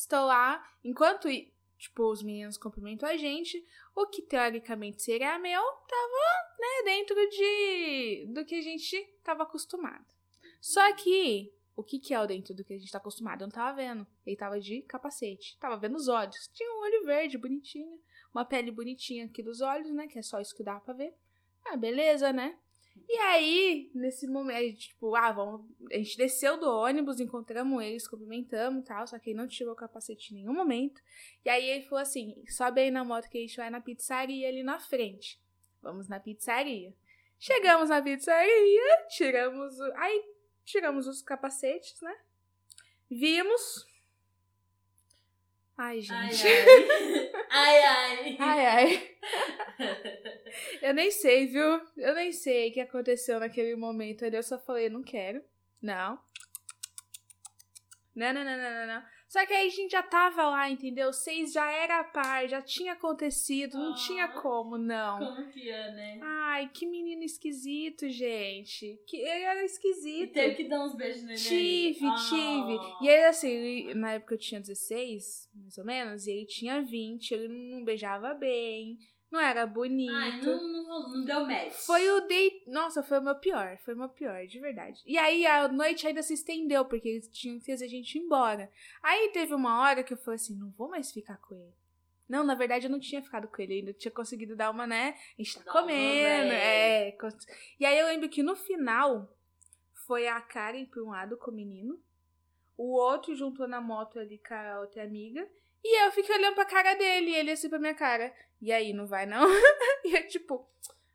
[0.01, 0.67] Estou lá.
[0.83, 1.27] Enquanto,
[1.77, 3.63] tipo, os meninos cumprimentam a gente,
[3.95, 10.03] o que teoricamente seria meu, tava, né, dentro de do que a gente tava acostumado.
[10.59, 13.41] Só que, o que que é o dentro do que a gente tá acostumado?
[13.41, 14.07] Eu não tava vendo.
[14.25, 15.55] Ele tava de capacete.
[15.59, 16.49] Tava vendo os olhos.
[16.51, 18.01] Tinha um olho verde, bonitinho.
[18.33, 21.13] Uma pele bonitinha aqui dos olhos, né, que é só isso que dá pra ver.
[21.63, 22.57] Ah, beleza, né?
[23.09, 25.65] E aí, nesse momento, a gente, tipo, ah, vamos.
[25.91, 29.73] A gente desceu do ônibus, encontramos eles, cumprimentamos e tal, só que ele não tirou
[29.73, 31.01] o capacete em nenhum momento.
[31.43, 34.47] E aí ele falou assim: sobe aí na moto que a gente vai na pizzaria
[34.47, 35.39] ali na frente.
[35.81, 36.93] Vamos na pizzaria.
[37.39, 39.77] Chegamos na pizzaria, tiramos.
[39.79, 40.23] o- Aí
[40.63, 42.15] tiramos os capacetes, né?
[43.09, 43.85] Vimos.
[45.77, 46.13] Ai, gente.
[46.13, 46.31] ai.
[46.47, 48.37] ai, ai.
[48.39, 49.17] Ai, ai.
[50.81, 51.81] Eu nem sei, viu?
[51.97, 54.35] Eu nem sei o que aconteceu naquele momento ali.
[54.35, 55.43] Eu só falei, não quero.
[55.81, 56.19] Não.
[58.15, 59.03] Não, não, não, não, não, não.
[59.31, 61.13] Só que aí a gente já tava lá, entendeu?
[61.13, 63.95] Seis já era a par, já tinha acontecido, não Ah.
[63.95, 65.19] tinha como, não.
[65.19, 66.19] Como que é, né?
[66.21, 68.99] Ai, que menino esquisito, gente.
[69.07, 70.33] Que ele era E esquisito.
[70.33, 71.39] teve que dar uns beijos nele.
[71.39, 72.15] Tive, Ah.
[72.27, 73.05] tive.
[73.05, 76.81] E aí, assim, ele- na época eu tinha 16, mais ou menos, e ele tinha
[76.81, 78.97] 20, ele não beijava bem,
[79.31, 80.13] não era bonito.
[80.13, 81.73] Ai, não, não, não deu match.
[81.85, 82.63] Foi o date.
[82.67, 83.77] Nossa, foi o meu pior.
[83.85, 85.01] Foi o meu pior, de verdade.
[85.05, 88.21] E aí a noite ainda se estendeu, porque eles tinham que fazer a gente ir
[88.21, 88.69] embora.
[89.01, 91.73] Aí teve uma hora que eu falei assim: não vou mais ficar com ele.
[92.27, 94.87] Não, na verdade eu não tinha ficado com ele, eu ainda tinha conseguido dar uma,
[94.87, 95.15] né?
[95.37, 96.53] A gente tá comendo.
[96.53, 97.17] É.
[97.79, 99.33] E aí eu lembro que no final
[100.07, 101.99] foi a Karen pra um lado com o menino,
[102.77, 105.47] o outro juntou na moto ali com a outra amiga.
[105.83, 108.33] E eu fiquei olhando pra cara dele, e ele assim pra minha cara.
[108.61, 109.43] E aí, não vai não?
[110.05, 110.67] e eu tipo,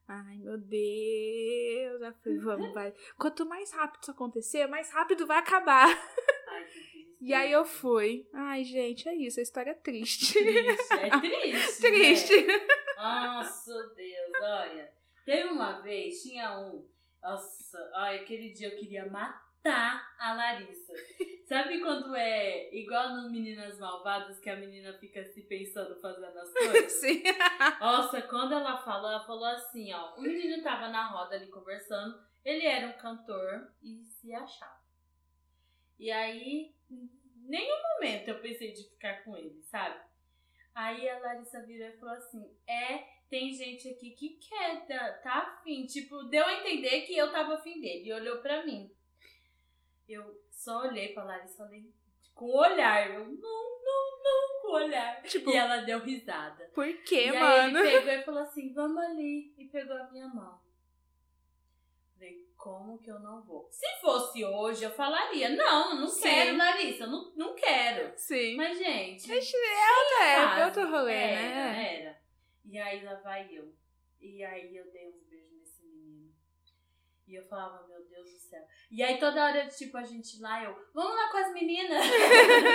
[0.08, 2.02] ai meu Deus.
[2.02, 2.92] Eu falei, vamos, vai.
[3.16, 5.86] Quanto mais rápido isso acontecer, mais rápido vai acabar.
[6.48, 7.06] Ai, que triste.
[7.20, 8.26] E aí eu fui.
[8.32, 10.32] Ai, gente, é isso, a história é triste.
[10.32, 11.80] Triste, é triste.
[11.82, 12.46] triste.
[12.46, 12.66] né?
[12.96, 14.92] Nossa, Deus, olha.
[15.24, 16.86] Teve uma vez, tinha um.
[17.22, 20.92] Nossa, ai, aquele dia eu queria matar a Larissa.
[21.46, 26.52] Sabe quando é igual no Meninas Malvadas, que a menina fica se pensando fazendo as
[26.52, 26.92] coisas?
[27.00, 27.22] Sim.
[27.80, 30.16] Nossa, quando ela falou, ela falou assim, ó.
[30.16, 32.20] O menino tava na roda ali conversando.
[32.44, 34.80] Ele era um cantor e se achava.
[36.00, 37.08] E aí, em
[37.48, 40.00] nenhum momento eu pensei de ficar com ele, sabe?
[40.74, 45.32] Aí a Larissa virou e falou assim: É, tem gente aqui que quer, tá, tá
[45.38, 45.86] afim.
[45.86, 48.08] Tipo, deu a entender que eu tava afim dele.
[48.08, 48.90] E olhou pra mim.
[50.08, 51.92] Eu só olhei pra Larissa falei,
[52.34, 53.10] com o olhar.
[53.10, 55.22] Eu, não, não, não, com o olhar.
[55.22, 56.70] Tipo, E ela deu risada.
[56.74, 57.38] por quê, e aí
[57.72, 57.78] mano?
[57.78, 59.54] ele pegou e falou assim, vamos ali.
[59.58, 60.60] E pegou a minha mão.
[62.14, 63.68] Falei, como que eu não vou?
[63.70, 66.22] Se fosse hoje, eu falaria, não, eu não Sim.
[66.22, 68.12] quero, Larissa, não, não quero.
[68.16, 68.56] Sim.
[68.56, 71.40] Mas, gente, é outra época, outro rolê, era,
[71.72, 72.00] né?
[72.00, 72.20] Era.
[72.64, 73.72] E aí lá vai eu.
[74.20, 75.25] E aí eu dei menino.
[77.26, 78.62] E eu falava, meu Deus do céu.
[78.90, 82.04] E aí toda hora, tipo, a gente lá, eu, vamos lá com as meninas.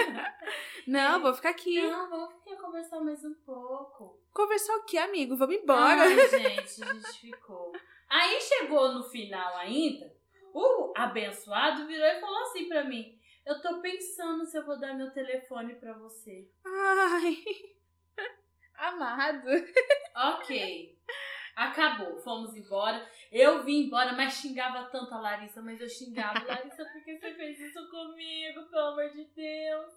[0.86, 1.82] Não, vou ficar aqui.
[1.82, 4.20] Não, vamos ficar conversar mais um pouco.
[4.34, 5.36] Conversar o quê, amigo?
[5.38, 6.02] Vamos embora.
[6.02, 7.72] Ai, gente, a gente ficou.
[8.10, 10.14] Aí chegou no final ainda,
[10.54, 14.94] o abençoado virou e falou assim pra mim: Eu tô pensando se eu vou dar
[14.94, 16.50] meu telefone pra você.
[16.66, 17.38] Ai.
[18.76, 19.48] Amado.
[20.16, 20.98] Ok.
[21.56, 23.08] Acabou, fomos embora.
[23.32, 27.34] Eu vim embora, mas xingava tanto a Larissa, mas eu xingava, Larissa, por que você
[27.34, 29.94] fez isso comigo, pelo amor de Deus?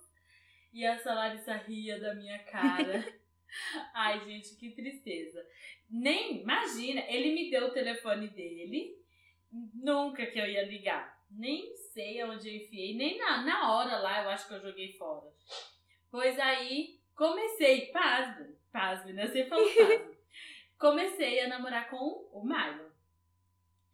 [0.72, 3.04] E essa Larissa ria da minha cara.
[3.94, 5.44] Ai, gente, que tristeza.
[5.88, 8.98] Nem, imagina, ele me deu o telefone dele
[9.72, 11.14] nunca que eu ia ligar.
[11.30, 14.92] Nem sei aonde eu enfiei, nem na, na hora lá eu acho que eu joguei
[14.92, 15.32] fora.
[16.10, 19.26] Pois aí comecei, pasme, pasme, né?
[19.26, 20.13] Você falou pasme.
[20.84, 22.92] Comecei a namorar com o Maio.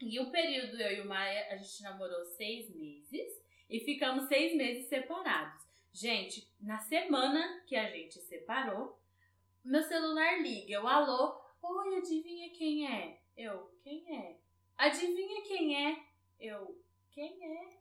[0.01, 4.57] E o período eu e o Maia, a gente namorou seis meses e ficamos seis
[4.57, 5.63] meses separados.
[5.93, 8.99] Gente, na semana que a gente separou,
[9.65, 13.21] meu celular liga, eu alô, oi, adivinha quem é?
[13.37, 14.41] Eu, quem é?
[14.77, 16.05] Adivinha quem é?
[16.41, 16.77] Eu,
[17.13, 17.79] quem é?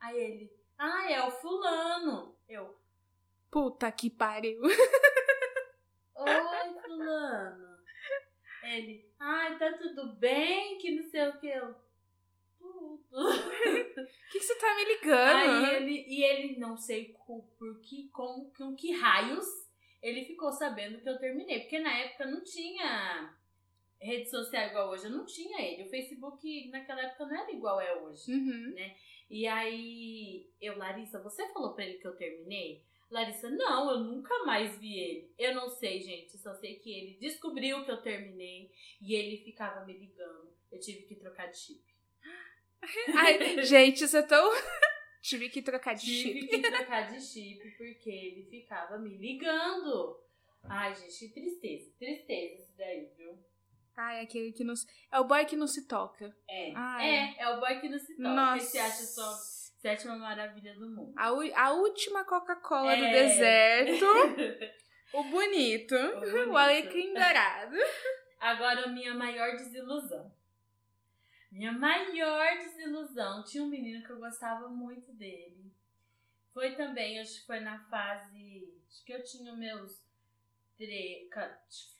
[0.00, 2.34] Aí ele, ah, é o fulano.
[2.48, 2.80] Eu,
[3.50, 4.62] puta que pariu.
[6.16, 7.67] Oi, fulano.
[8.76, 10.78] Ele, ai, tá tudo bem?
[10.78, 11.46] Que não sei o que.
[11.48, 11.74] Eu,
[12.58, 12.98] tudo.
[13.12, 13.12] O
[14.30, 15.64] que, que você tá me ligando?
[15.66, 19.46] Aí ele, e ele, não sei com, por que, com, com que raios,
[20.02, 21.60] ele ficou sabendo que eu terminei.
[21.60, 23.34] Porque na época não tinha
[24.00, 25.04] rede social igual hoje.
[25.06, 25.84] Eu não tinha ele.
[25.84, 28.72] O Facebook naquela época não era igual é hoje, Uhum.
[28.74, 28.96] né?
[29.30, 32.82] E aí, eu, Larissa, você falou pra ele que eu terminei?
[33.10, 35.34] Larissa, não, eu nunca mais vi ele.
[35.38, 39.84] Eu não sei, gente, só sei que ele descobriu que eu terminei e ele ficava
[39.86, 40.52] me ligando.
[40.70, 41.82] Eu tive que trocar de chip.
[43.16, 44.50] Ai, gente, você é tão.
[45.20, 46.48] Tive que trocar de Tive chip.
[46.48, 50.16] que trocar de chip porque ele ficava me ligando.
[50.64, 51.90] Ai, gente, que tristeza.
[51.98, 53.36] Tristeza isso daí, viu?
[53.96, 54.76] Ai, aquele que não.
[54.76, 56.34] se- É o boy que não se toca.
[56.48, 56.72] É.
[56.74, 57.08] Ai.
[57.10, 58.28] É, é o boy que não se toca.
[58.28, 58.64] Nossa.
[58.64, 59.34] Que se acha só
[59.78, 61.12] sétima maravilha do mundo.
[61.16, 63.12] A, a última Coca-Cola do É.
[63.12, 64.04] deserto.
[65.10, 65.94] O bonito.
[65.94, 66.50] O bonito.
[66.50, 67.76] O alecrim dourado.
[68.38, 70.30] Agora, a minha maior desilusão.
[71.50, 73.42] Minha maior desilusão.
[73.42, 75.72] Tinha um menino que eu gostava muito dele.
[76.52, 78.68] Foi também, acho que foi na fase.
[78.86, 79.98] Acho que eu tinha meus.
[80.76, 81.26] Tre...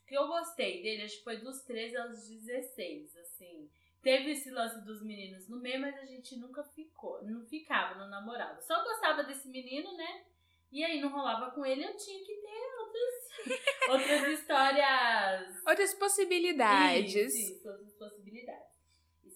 [0.07, 3.71] Que eu gostei dele, acho que foi dos 13 aos 16, assim.
[4.03, 8.09] Teve esse lance dos meninos no meio, mas a gente nunca ficou, não ficava, não
[8.09, 8.61] namorava.
[8.61, 10.25] Só gostava desse menino, né?
[10.71, 17.15] E aí não rolava com ele, eu tinha que ter outras, outras histórias Outras possibilidades.
[17.15, 18.69] isso, isso, outras possibilidades.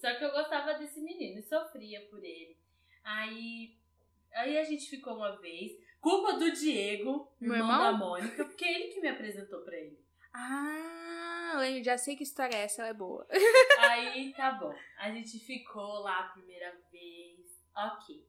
[0.00, 2.56] Só que eu gostava desse menino e sofria por ele.
[3.04, 3.76] Aí,
[4.34, 5.72] aí a gente ficou uma vez.
[6.00, 7.78] Culpa do Diego, irmão, irmão?
[7.78, 9.98] da Mônica, porque é ele que me apresentou pra ele.
[10.32, 13.26] Ah, lembro, já sei que história é essa, ela é boa.
[13.78, 14.74] Aí tá bom.
[14.98, 17.40] A gente ficou lá a primeira vez.
[17.76, 18.24] Ok.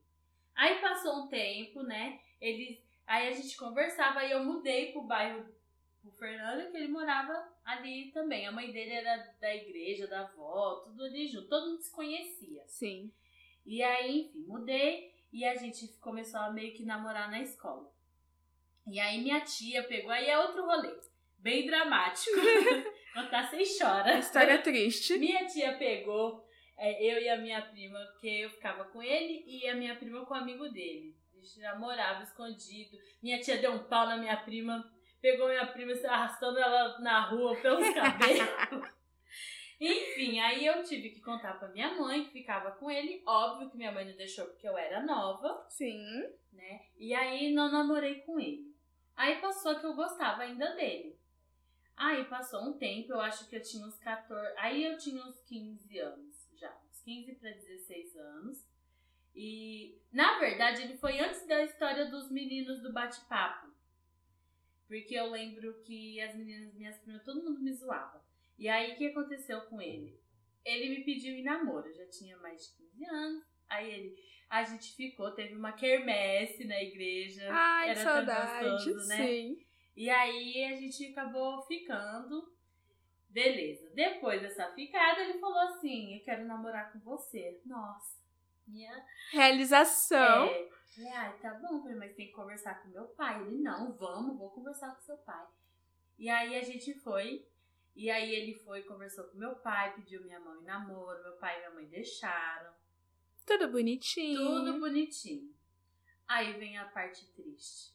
[0.55, 2.19] Aí passou um tempo, né?
[2.39, 2.79] Eles.
[3.07, 5.45] Aí a gente conversava, aí eu mudei pro bairro
[6.01, 8.45] pro Fernando, que ele morava ali também.
[8.45, 11.47] A mãe dele era da igreja, da avó, tudo ali junto.
[11.47, 12.63] Todo mundo se conhecia.
[12.67, 13.11] Sim.
[13.65, 17.89] E aí, enfim, mudei e a gente começou a meio que namorar na escola.
[18.85, 20.93] E aí minha tia pegou, aí é outro rolê.
[21.43, 22.37] Bem dramático.
[23.13, 24.17] Contar sem chora.
[24.17, 25.17] História triste.
[25.17, 26.41] Minha tia pegou
[26.77, 30.25] é, eu e a minha prima, porque eu ficava com ele e a minha prima
[30.25, 31.13] com o amigo dele.
[31.33, 32.97] A gente namorava escondido.
[33.21, 34.89] Minha tia deu um pau na minha prima,
[35.21, 38.89] pegou minha prima arrastando ela na rua pelos cabelos.
[39.81, 43.21] Enfim, aí eu tive que contar pra minha mãe que ficava com ele.
[43.27, 46.01] Óbvio que minha mãe não deixou porque eu era nova, Sim.
[46.53, 46.79] né?
[46.97, 48.71] E aí não namorei com ele.
[49.13, 51.21] Aí passou que eu gostava ainda dele.
[51.95, 54.53] Aí passou um tempo, eu acho que eu tinha uns 14.
[54.57, 56.75] Aí eu tinha uns 15 anos já.
[56.89, 58.65] Uns 15 para 16 anos.
[59.35, 63.73] E, na verdade, ele foi antes da história dos meninos do bate-papo.
[64.87, 68.23] Porque eu lembro que as meninas, minhas primas, todo mundo me zoava.
[68.57, 70.19] E aí, o que aconteceu com ele?
[70.63, 73.43] Ele me pediu em namoro, eu já tinha mais de 15 anos.
[73.67, 74.15] Aí ele,
[74.49, 77.47] a gente ficou, teve uma quermesse na igreja.
[77.51, 78.69] Ai, Era saudade.
[78.69, 79.17] gostoso, né?
[79.17, 79.65] Sim.
[79.95, 82.51] E aí a gente acabou ficando.
[83.29, 83.89] Beleza.
[83.95, 87.61] Depois dessa ficada, ele falou assim: Eu quero namorar com você.
[87.65, 88.19] Nossa,
[88.67, 89.05] minha.
[89.31, 90.45] Realização.
[90.45, 93.41] É, falei, tá bom, falei, mas tem que conversar com meu pai.
[93.41, 95.45] Ele, não, vamos, vou conversar com seu pai.
[96.17, 97.45] E aí a gente foi.
[97.95, 101.21] E aí ele foi, conversou com meu pai, pediu minha mão em namoro.
[101.23, 102.71] Meu pai e minha mãe deixaram.
[103.45, 104.39] Tudo bonitinho.
[104.39, 105.53] Tudo bonitinho.
[106.27, 107.93] Aí vem a parte triste.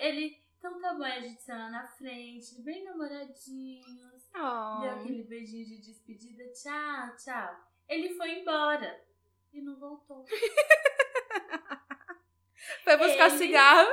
[0.00, 4.30] Ele, então tá bom, a gente saiu na frente, bem namoradinhos.
[4.34, 4.80] Oh.
[4.80, 7.54] Deu aquele beijinho de despedida, tchau, tchau.
[7.86, 8.98] Ele foi embora
[9.52, 10.24] e não voltou.
[12.82, 13.90] Foi buscar Ele- cigarro.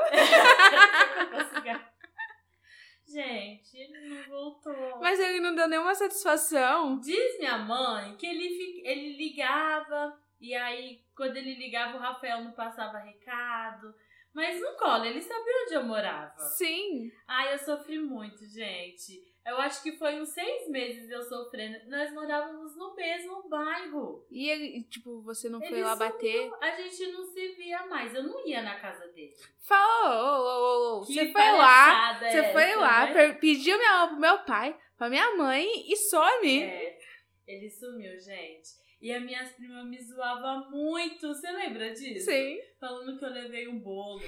[3.05, 4.99] Gente, ele não voltou.
[5.01, 6.97] Mas ele não deu nenhuma satisfação.
[6.99, 12.41] Diz minha mãe que ele, fi- ele ligava e aí quando ele ligava o Rafael
[12.43, 13.93] não passava recado.
[14.33, 16.39] Mas no colo, ele sabia onde eu morava.
[16.39, 17.11] Sim.
[17.27, 19.29] Ai, eu sofri muito, gente.
[19.45, 21.89] Eu acho que foi uns seis meses eu sofrendo.
[21.89, 24.25] Nós morávamos no mesmo bairro.
[24.29, 26.11] E ele, tipo, você não foi Ele lá sumiu.
[26.11, 26.51] bater?
[26.61, 28.13] A gente não se via mais.
[28.13, 29.33] Eu não ia na casa dele.
[29.59, 33.33] Falou, ô, ô, Que você foi lá, você é foi essa, lá, né?
[33.33, 36.63] pediu minha mão pro meu pai, pra minha mãe e some.
[36.63, 36.99] É,
[37.47, 38.80] ele sumiu, gente.
[39.01, 41.27] E as minhas primas me zoavam muito.
[41.29, 42.29] Você lembra disso?
[42.29, 42.59] Sim.
[42.79, 44.21] Falando que eu levei um bolo.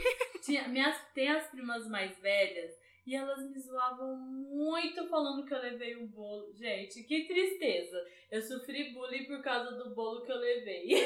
[0.43, 2.71] Tinha, minhas, tem as primas mais velhas.
[3.05, 6.51] E elas me zoavam muito falando que eu levei um bolo.
[6.55, 7.97] Gente, que tristeza.
[8.31, 10.88] Eu sofri bullying por causa do bolo que eu levei.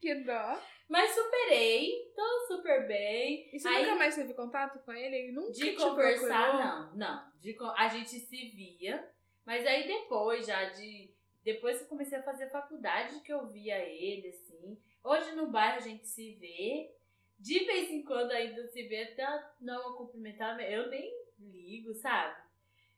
[0.00, 0.58] Que dó.
[0.88, 1.90] Mas superei.
[2.14, 3.48] Tô super bem.
[3.52, 5.16] E você Aí- nunca mais teve contato com ele?
[5.16, 6.64] Ele nunca De conversar, procurou?
[6.64, 6.96] não.
[6.96, 7.30] Não.
[7.40, 9.08] De, a gente se via.
[9.46, 11.09] Mas aí depois, já de.
[11.42, 14.78] Depois que eu comecei a fazer faculdade, que eu via ele, assim.
[15.02, 16.90] Hoje no bairro a gente se vê.
[17.38, 19.26] De vez em quando ainda se vê até
[19.60, 22.36] não cumprimentar, eu nem ligo, sabe?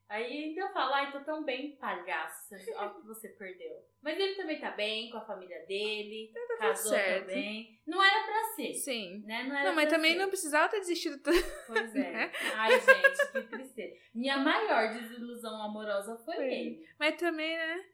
[0.08, 3.82] Aí ainda eu falo, ai, tô tão bem, palhaço, ó, que você perdeu.
[4.02, 7.28] Mas ele também tá bem com a família dele, casou certo.
[7.28, 7.80] também.
[7.86, 9.22] Não era pra ser, Sim.
[9.24, 9.44] né?
[9.44, 10.18] Não, era Não, mas também ser.
[10.18, 11.38] não precisava ter desistido tanto.
[11.66, 12.12] Pois é.
[12.12, 12.32] Né?
[12.56, 13.96] Ai, gente, que tristeza.
[14.14, 16.52] Minha maior desilusão amorosa foi Foi.
[16.52, 16.88] ele.
[16.98, 17.84] Mas também, né?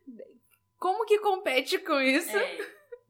[0.78, 2.36] Como que compete com isso?
[2.36, 2.58] É.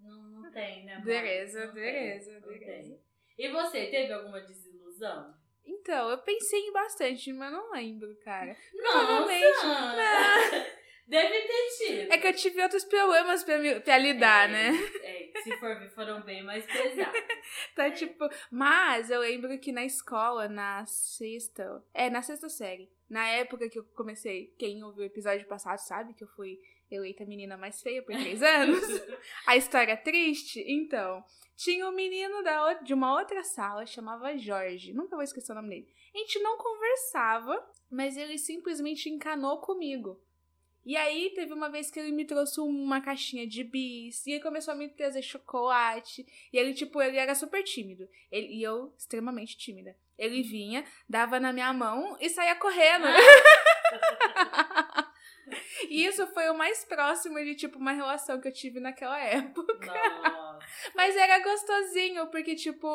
[0.01, 1.01] Não, não tem, né?
[1.05, 3.01] Dureza, Não dureza, tem, não dureza.
[3.39, 5.35] E você, teve alguma desilusão?
[5.65, 8.57] Então, eu pensei em bastante, mas não lembro, cara.
[8.75, 8.99] Nossa!
[9.07, 10.79] Provavelmente.
[11.09, 12.13] Deve ter tido.
[12.13, 14.71] É que eu tive outros problemas pra, me, pra lidar, É, né?
[15.03, 17.19] é, se for ver, foram bem mais pesados.
[17.75, 18.29] Tá tipo.
[18.51, 21.83] Mas eu lembro que na escola, na sexta.
[21.95, 22.91] É, na sexta série.
[23.09, 27.25] Na época que eu comecei, quem ouviu o episódio passado sabe que eu fui eleita
[27.25, 28.83] a menina mais feia por três anos.
[29.47, 30.65] a história triste?
[30.67, 31.25] Então,
[31.57, 34.93] tinha um menino da, de uma outra sala, chamava Jorge.
[34.93, 35.89] Nunca vou esquecer o nome dele.
[36.15, 40.21] A gente não conversava, mas ele simplesmente encanou comigo.
[40.87, 44.43] E aí, teve uma vez que ele me trouxe uma caixinha de bis, e ele
[44.43, 46.25] começou a me trazer chocolate.
[46.51, 48.09] E ele, tipo, ele era super tímido.
[48.31, 49.95] Ele, e eu, extremamente tímida.
[50.17, 53.05] Ele vinha, dava na minha mão e saía correndo.
[55.89, 59.93] E isso foi o mais próximo de, tipo, uma relação que eu tive naquela época.
[59.93, 60.59] Nossa.
[60.95, 62.89] Mas era gostosinho, porque, tipo,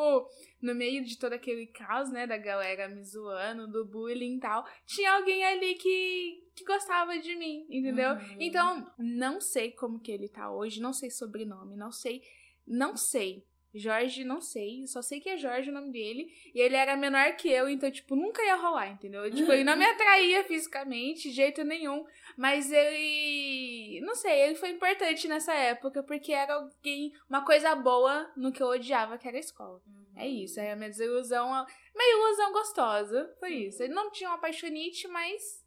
[0.62, 4.66] no meio de todo aquele caos, né, da galera me zoando, do bullying e tal,
[4.86, 8.12] tinha alguém ali que, que gostava de mim, entendeu?
[8.12, 8.38] Uhum.
[8.40, 12.22] Então, não sei como que ele tá hoje, não sei sobrenome, não sei,
[12.66, 13.46] não sei.
[13.74, 17.36] Jorge, não sei, só sei que é Jorge o nome dele, e ele era menor
[17.36, 19.30] que eu, então, tipo, nunca ia rolar, entendeu?
[19.32, 22.06] Tipo, ele não me atraía fisicamente, de jeito nenhum,
[22.38, 24.00] mas ele.
[24.02, 28.62] Não sei, ele foi importante nessa época, porque era alguém, uma coisa boa no que
[28.62, 29.82] eu odiava, que era a escola.
[30.16, 31.66] É isso, aí a minha desilusão.
[31.96, 33.36] Meio ilusão gostosa.
[33.40, 33.82] Foi isso.
[33.82, 35.63] Ele não tinha uma apaixonite, mas.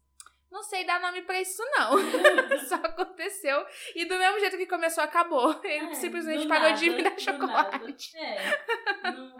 [0.51, 1.91] Não sei dar nome pra isso, não.
[2.67, 3.65] Só aconteceu.
[3.95, 5.59] E do mesmo jeito que começou, acabou.
[5.63, 8.13] Ele É, simplesmente do parou nada, de me dar do chocolate.
[8.15, 8.25] nada.
[8.25, 9.11] É.
[9.11, 9.37] Não,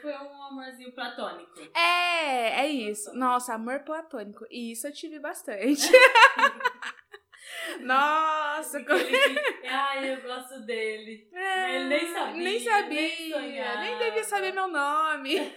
[0.00, 1.52] foi um amorzinho platônico.
[1.76, 3.12] É, é isso.
[3.14, 4.46] Nossa, amor platônico.
[4.50, 5.90] E isso eu tive bastante.
[7.80, 8.98] Nossa, como...
[9.04, 11.28] Que, Ai, eu gosto dele.
[11.32, 13.30] É, Ele nem sabia, Nem nem sabia.
[13.30, 13.80] sonhava.
[13.80, 15.52] Nem devia saber meu nome.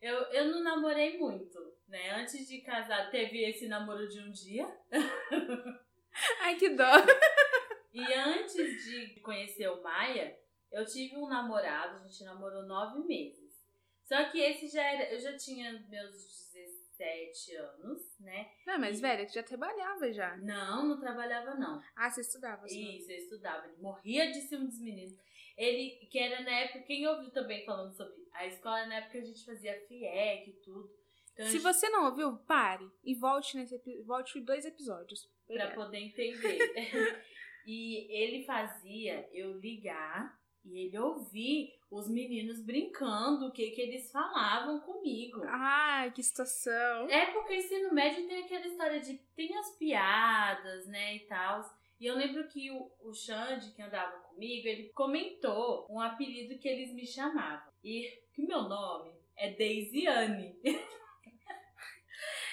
[0.00, 1.58] Eu, eu não namorei muito,
[1.94, 2.10] né?
[2.10, 4.66] Antes de casar, teve esse namoro de um dia.
[6.40, 6.90] Ai, que dó.
[7.92, 10.36] E antes de conhecer o Maia,
[10.72, 13.64] eu tive um namorado, a gente namorou nove meses.
[14.02, 15.12] Só que esse já era.
[15.12, 18.50] Eu já tinha meus 17 anos, né?
[18.66, 20.36] Não, mas velho, tu já trabalhava já.
[20.38, 21.80] Não, não trabalhava, não.
[21.94, 22.68] Ah, você estudava.
[22.68, 22.74] só.
[22.74, 23.66] Isso, eu estudava.
[23.66, 25.16] Ele morria de ciúme dos meninos.
[25.56, 29.24] Ele, que era na época, quem ouviu também falando sobre a escola, na época a
[29.24, 31.03] gente fazia FIEC e tudo.
[31.34, 35.26] Então, Se gente- você não ouviu, pare e volte nesse volte dois episódios.
[35.46, 35.74] pra Obrigada.
[35.74, 36.58] poder entender.
[37.66, 44.10] e ele fazia eu ligar e ele ouvir os meninos brincando, o que que eles
[44.10, 45.42] falavam comigo.
[45.46, 47.08] Ai, que situação.
[47.10, 51.62] É porque ensino médio tem aquela história de tem as piadas, né, e tal.
[52.00, 56.68] E eu lembro que o, o Xande, que andava comigo, ele comentou um apelido que
[56.68, 57.72] eles me chamavam.
[57.84, 60.56] E que meu nome é Deisiane.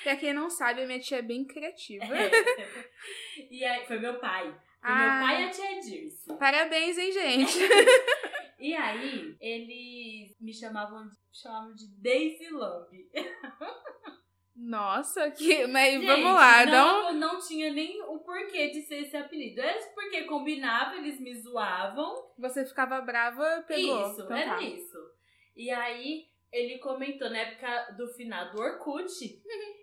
[0.04, 2.06] Pra quem não sabe, a minha tia é bem criativa.
[3.50, 4.46] E aí, foi meu pai.
[4.52, 4.96] Foi Ah.
[5.20, 6.38] meu pai e a tia Dirce.
[6.38, 7.58] Parabéns, hein, gente?
[8.64, 12.92] E aí, eles me chamavam de, chamavam de Daisy Lamb.
[14.56, 15.66] Nossa, que.
[15.66, 16.66] Mas Gente, vamos lá, um.
[16.70, 19.62] não, não tinha nem o porquê de ser esse apelido.
[19.62, 22.14] Era porque combinava, eles me zoavam.
[22.38, 24.12] Você ficava brava, pegou.
[24.12, 24.62] Isso, Então era tá.
[24.62, 24.98] isso.
[25.56, 29.08] E aí ele comentou na época do final do Orkut,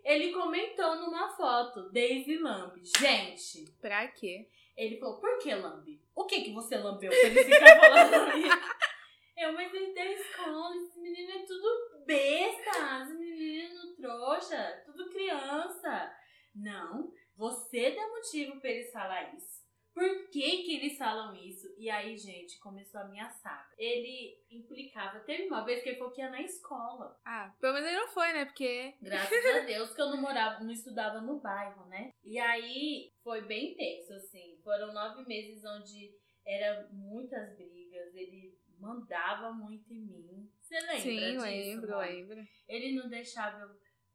[0.04, 2.80] ele comentou numa foto, Daisy Lamb.
[2.98, 4.48] Gente, Pra quê?
[4.76, 6.00] ele falou, por que lambe?
[6.14, 8.48] O que que você lambeu pra ele ficar falando isso?
[9.36, 16.12] Eu, mas ele da escola, esse menino é tudo besta, esse menino trouxa, tudo criança.
[16.54, 19.62] Não, você dá motivo pra eles falar isso.
[19.98, 21.66] Por que que eles falam isso?
[21.76, 23.66] E aí, gente, começou a minha saga.
[23.76, 25.18] Ele implicava.
[25.20, 27.18] Teve uma vez que ele falou que ia na escola.
[27.26, 28.44] Ah, pelo menos ele não foi, né?
[28.44, 28.94] Porque.
[29.02, 32.12] Graças a Deus que eu não morava, não estudava no bairro, né?
[32.22, 34.60] E aí foi bem tenso, assim.
[34.62, 36.12] Foram nove meses onde
[36.46, 38.14] era muitas brigas.
[38.14, 40.48] Ele mandava muito em mim.
[40.60, 41.40] Você lembra Sim, disso?
[41.42, 42.12] lembro, Mônica?
[42.12, 42.48] lembro.
[42.68, 43.68] Ele não deixava eu.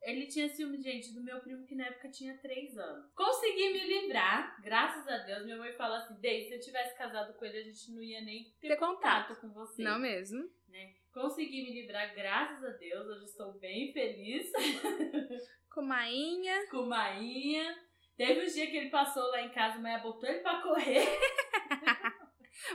[0.03, 3.09] Ele tinha ciúme, gente, do meu primo que na época tinha três anos.
[3.15, 5.45] Consegui me livrar, graças a Deus.
[5.45, 8.21] Minha mãe fala assim: Dei, se eu tivesse casado com ele, a gente não ia
[8.21, 9.29] nem ter, Ter contato.
[9.29, 9.41] contato.
[9.41, 9.81] com você.
[9.81, 10.43] Não mesmo.
[10.67, 10.93] né?
[11.13, 13.07] Consegui me livrar, graças a Deus.
[13.07, 14.51] Hoje estou bem feliz
[15.73, 16.67] Com Mainha.
[16.69, 17.75] com Mainha.
[18.17, 21.07] Teve um dia que ele passou lá em casa, mas botou ele pra correr.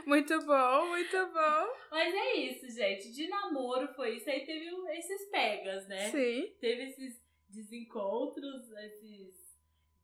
[0.05, 1.67] Muito bom, muito bom.
[1.91, 3.11] Mas é isso, gente.
[3.11, 4.29] De namoro foi isso.
[4.29, 6.09] Aí teve esses pegas, né?
[6.11, 6.53] Sim.
[6.59, 9.35] teve esses desencontros, esses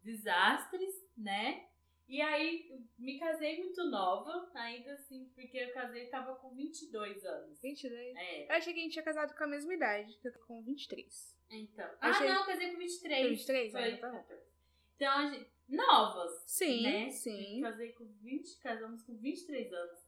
[0.03, 1.67] desastres, né?
[2.07, 2.69] E aí
[2.99, 7.59] me casei muito nova, ainda assim, porque eu casei e tava com 22 anos.
[7.61, 8.15] 22.
[8.15, 10.39] É, Eu achei que a gente tinha casado com a mesma idade, que eu tô
[10.45, 11.35] com 23.
[11.49, 11.89] então.
[11.99, 13.23] Achei- Ah, não, eu casei com 23.
[13.23, 13.71] Com 23?
[13.71, 14.23] Foi, Ah, então tá bom.
[14.23, 14.45] 14.
[14.95, 17.09] Então, a gente, novas, Sim, né?
[17.09, 17.61] sim.
[17.61, 20.05] Casei com 20, casamos com 23 anos.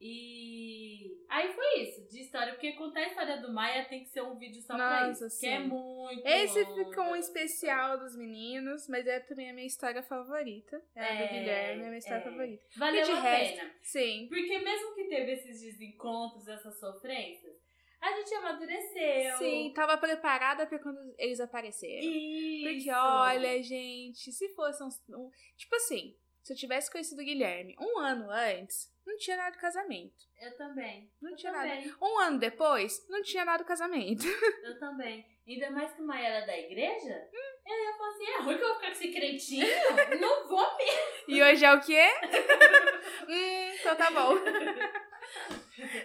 [0.00, 4.22] E aí foi isso, de história, porque contar a história do Maia tem que ser
[4.22, 5.66] um vídeo só pra Nossa, isso, que é sim.
[5.66, 10.80] muito Esse ficou um especial dos meninos, mas é também a minha história favorita.
[10.94, 12.24] É, a É, do Guilherme, é a minha história é.
[12.24, 12.64] favorita.
[12.76, 13.74] Valeu a resto- pena.
[13.82, 14.26] Sim.
[14.28, 17.56] Porque mesmo que teve esses desencontros, essas sofrências,
[18.00, 19.38] a gente amadureceu.
[19.38, 22.08] Sim, tava preparada pra quando eles apareceram.
[22.08, 22.64] Isso.
[22.64, 27.98] Porque, olha, gente, se fosse um, Tipo assim, se eu tivesse conhecido o Guilherme um
[27.98, 30.28] ano antes, não tinha nada de casamento.
[30.40, 31.10] Eu também.
[31.20, 31.68] Não eu tinha nada.
[31.68, 31.94] também.
[32.00, 34.24] Um ano depois, não tinha nada de casamento.
[34.62, 35.26] Eu também.
[35.46, 37.28] Ainda mais que o Maia era da igreja,
[37.66, 39.66] eu ia falar assim: é ruim que eu vou ficar com esse crentinho?
[40.20, 41.00] não vou mesmo.
[41.26, 42.06] E hoje é o quê?
[43.28, 44.34] hum, então tá bom.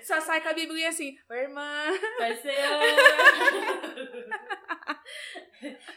[0.04, 1.86] Só sai com a Bíblia assim, ô irmã.
[2.20, 2.56] Vai ser.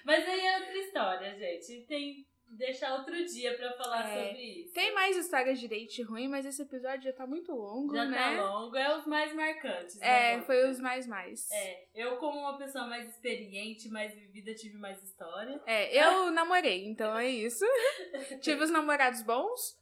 [0.05, 1.85] Mas aí é outra história, gente.
[1.87, 2.27] Tem.
[2.49, 4.29] Deixar outro dia pra falar É.
[4.29, 4.73] sobre isso.
[4.73, 8.17] Tem mais histórias de date ruim, mas esse episódio já tá muito longo, Já né?
[8.17, 9.99] tá longo, é os mais marcantes.
[9.99, 11.51] né, É, foi os mais mais.
[11.51, 15.61] É, eu como uma pessoa mais experiente, mais vivida, tive mais história.
[15.67, 17.65] É, eu namorei, então é isso.
[18.41, 19.77] Tive os namorados bons.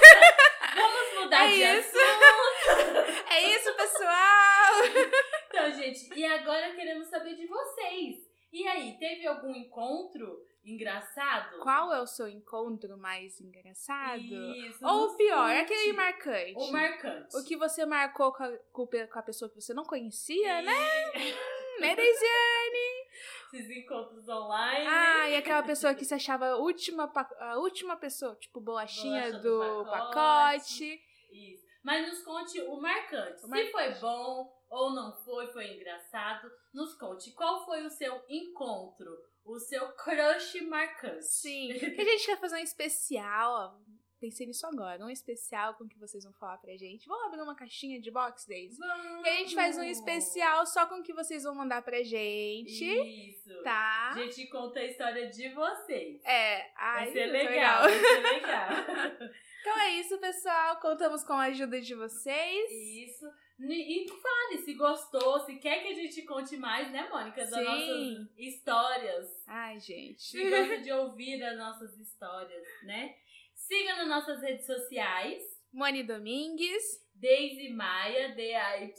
[1.28, 1.98] Mudar É de isso.
[1.98, 3.18] assunto.
[3.30, 5.12] É isso, pessoal!
[5.48, 8.16] Então, gente, e agora queremos saber de vocês.
[8.52, 11.58] E aí, teve algum encontro engraçado?
[11.60, 14.20] Qual é o seu encontro mais engraçado?
[14.56, 15.60] Isso, Ou o pior, conte.
[15.60, 16.54] aquele marcante.
[16.56, 17.36] O marcante.
[17.36, 20.74] O que você marcou com a, com a pessoa que você não conhecia, E né?
[21.80, 23.06] Né, Deisiane?
[23.54, 24.84] Esses encontros online.
[24.88, 27.08] Ah, e aquela pessoa que se achava a última,
[27.38, 30.10] a última pessoa, tipo bolachinha Bolacha do, do pacote.
[30.10, 31.07] pacote.
[31.30, 31.66] Isso.
[31.82, 33.38] Mas nos conte o marcante.
[33.38, 33.72] O Se marcante.
[33.72, 36.50] foi bom ou não foi, foi engraçado.
[36.72, 41.24] Nos conte qual foi o seu encontro, o seu crush marcante.
[41.24, 43.98] Sim, que a gente quer fazer um especial, ó.
[44.20, 47.06] Pensei nisso agora, um especial com o que vocês vão falar pra gente.
[47.06, 48.76] Vamos abrir uma caixinha de box days?
[48.76, 49.24] Vamos.
[49.24, 52.84] E a gente faz um especial só com o que vocês vão mandar pra gente,
[52.84, 53.62] Isso.
[53.62, 54.10] tá?
[54.10, 56.20] A gente conta a história de vocês.
[56.24, 58.68] É, ai, vai ser é legal, vai ser legal.
[59.68, 60.80] Então é isso, pessoal.
[60.80, 62.70] Contamos com a ajuda de vocês.
[62.72, 63.26] Isso.
[63.60, 67.44] E fale se gostou, se quer que a gente conte mais, né, Mônica?
[67.44, 67.64] Das Sim.
[67.64, 69.44] nossas histórias.
[69.46, 70.22] Ai, gente.
[70.22, 73.14] Se gosta de ouvir as nossas histórias, né?
[73.54, 75.42] Siga nas nossas redes sociais.
[75.70, 77.06] Moni Domingues.
[77.14, 78.96] Daisy Maia, D-A-Y-S-I.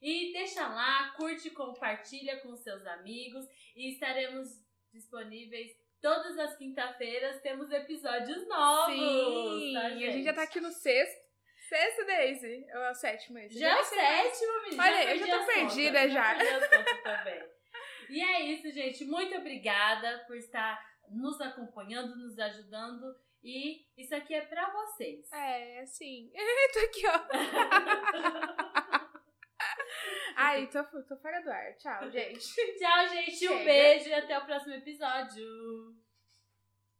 [0.00, 3.44] E deixa lá, curte, compartilha com seus amigos.
[3.76, 4.48] E estaremos
[4.94, 7.40] disponíveis todas as quinta-feiras.
[7.40, 8.94] Temos episódios novos.
[8.94, 11.28] Sim, tá, e a gente já tá aqui no sexto.
[11.68, 12.66] Sexto, Daisy.
[12.74, 13.58] Ou é o sétimo esse?
[13.58, 14.82] Já é o sétimo, menina.
[14.82, 16.38] Olha, eu já tô perdida contas, já.
[17.02, 17.42] também.
[18.08, 19.04] E é isso, gente.
[19.04, 23.14] Muito obrigada por estar nos acompanhando, nos ajudando.
[23.42, 25.30] E isso aqui é pra vocês.
[25.32, 26.30] É, assim.
[26.72, 27.20] tô aqui, ó.
[30.40, 31.74] Ai, tô, tô fora do ar.
[31.76, 32.54] Tchau, gente.
[32.78, 33.48] Tchau, gente.
[33.48, 33.64] Um Chega.
[33.64, 35.96] beijo e até o próximo episódio.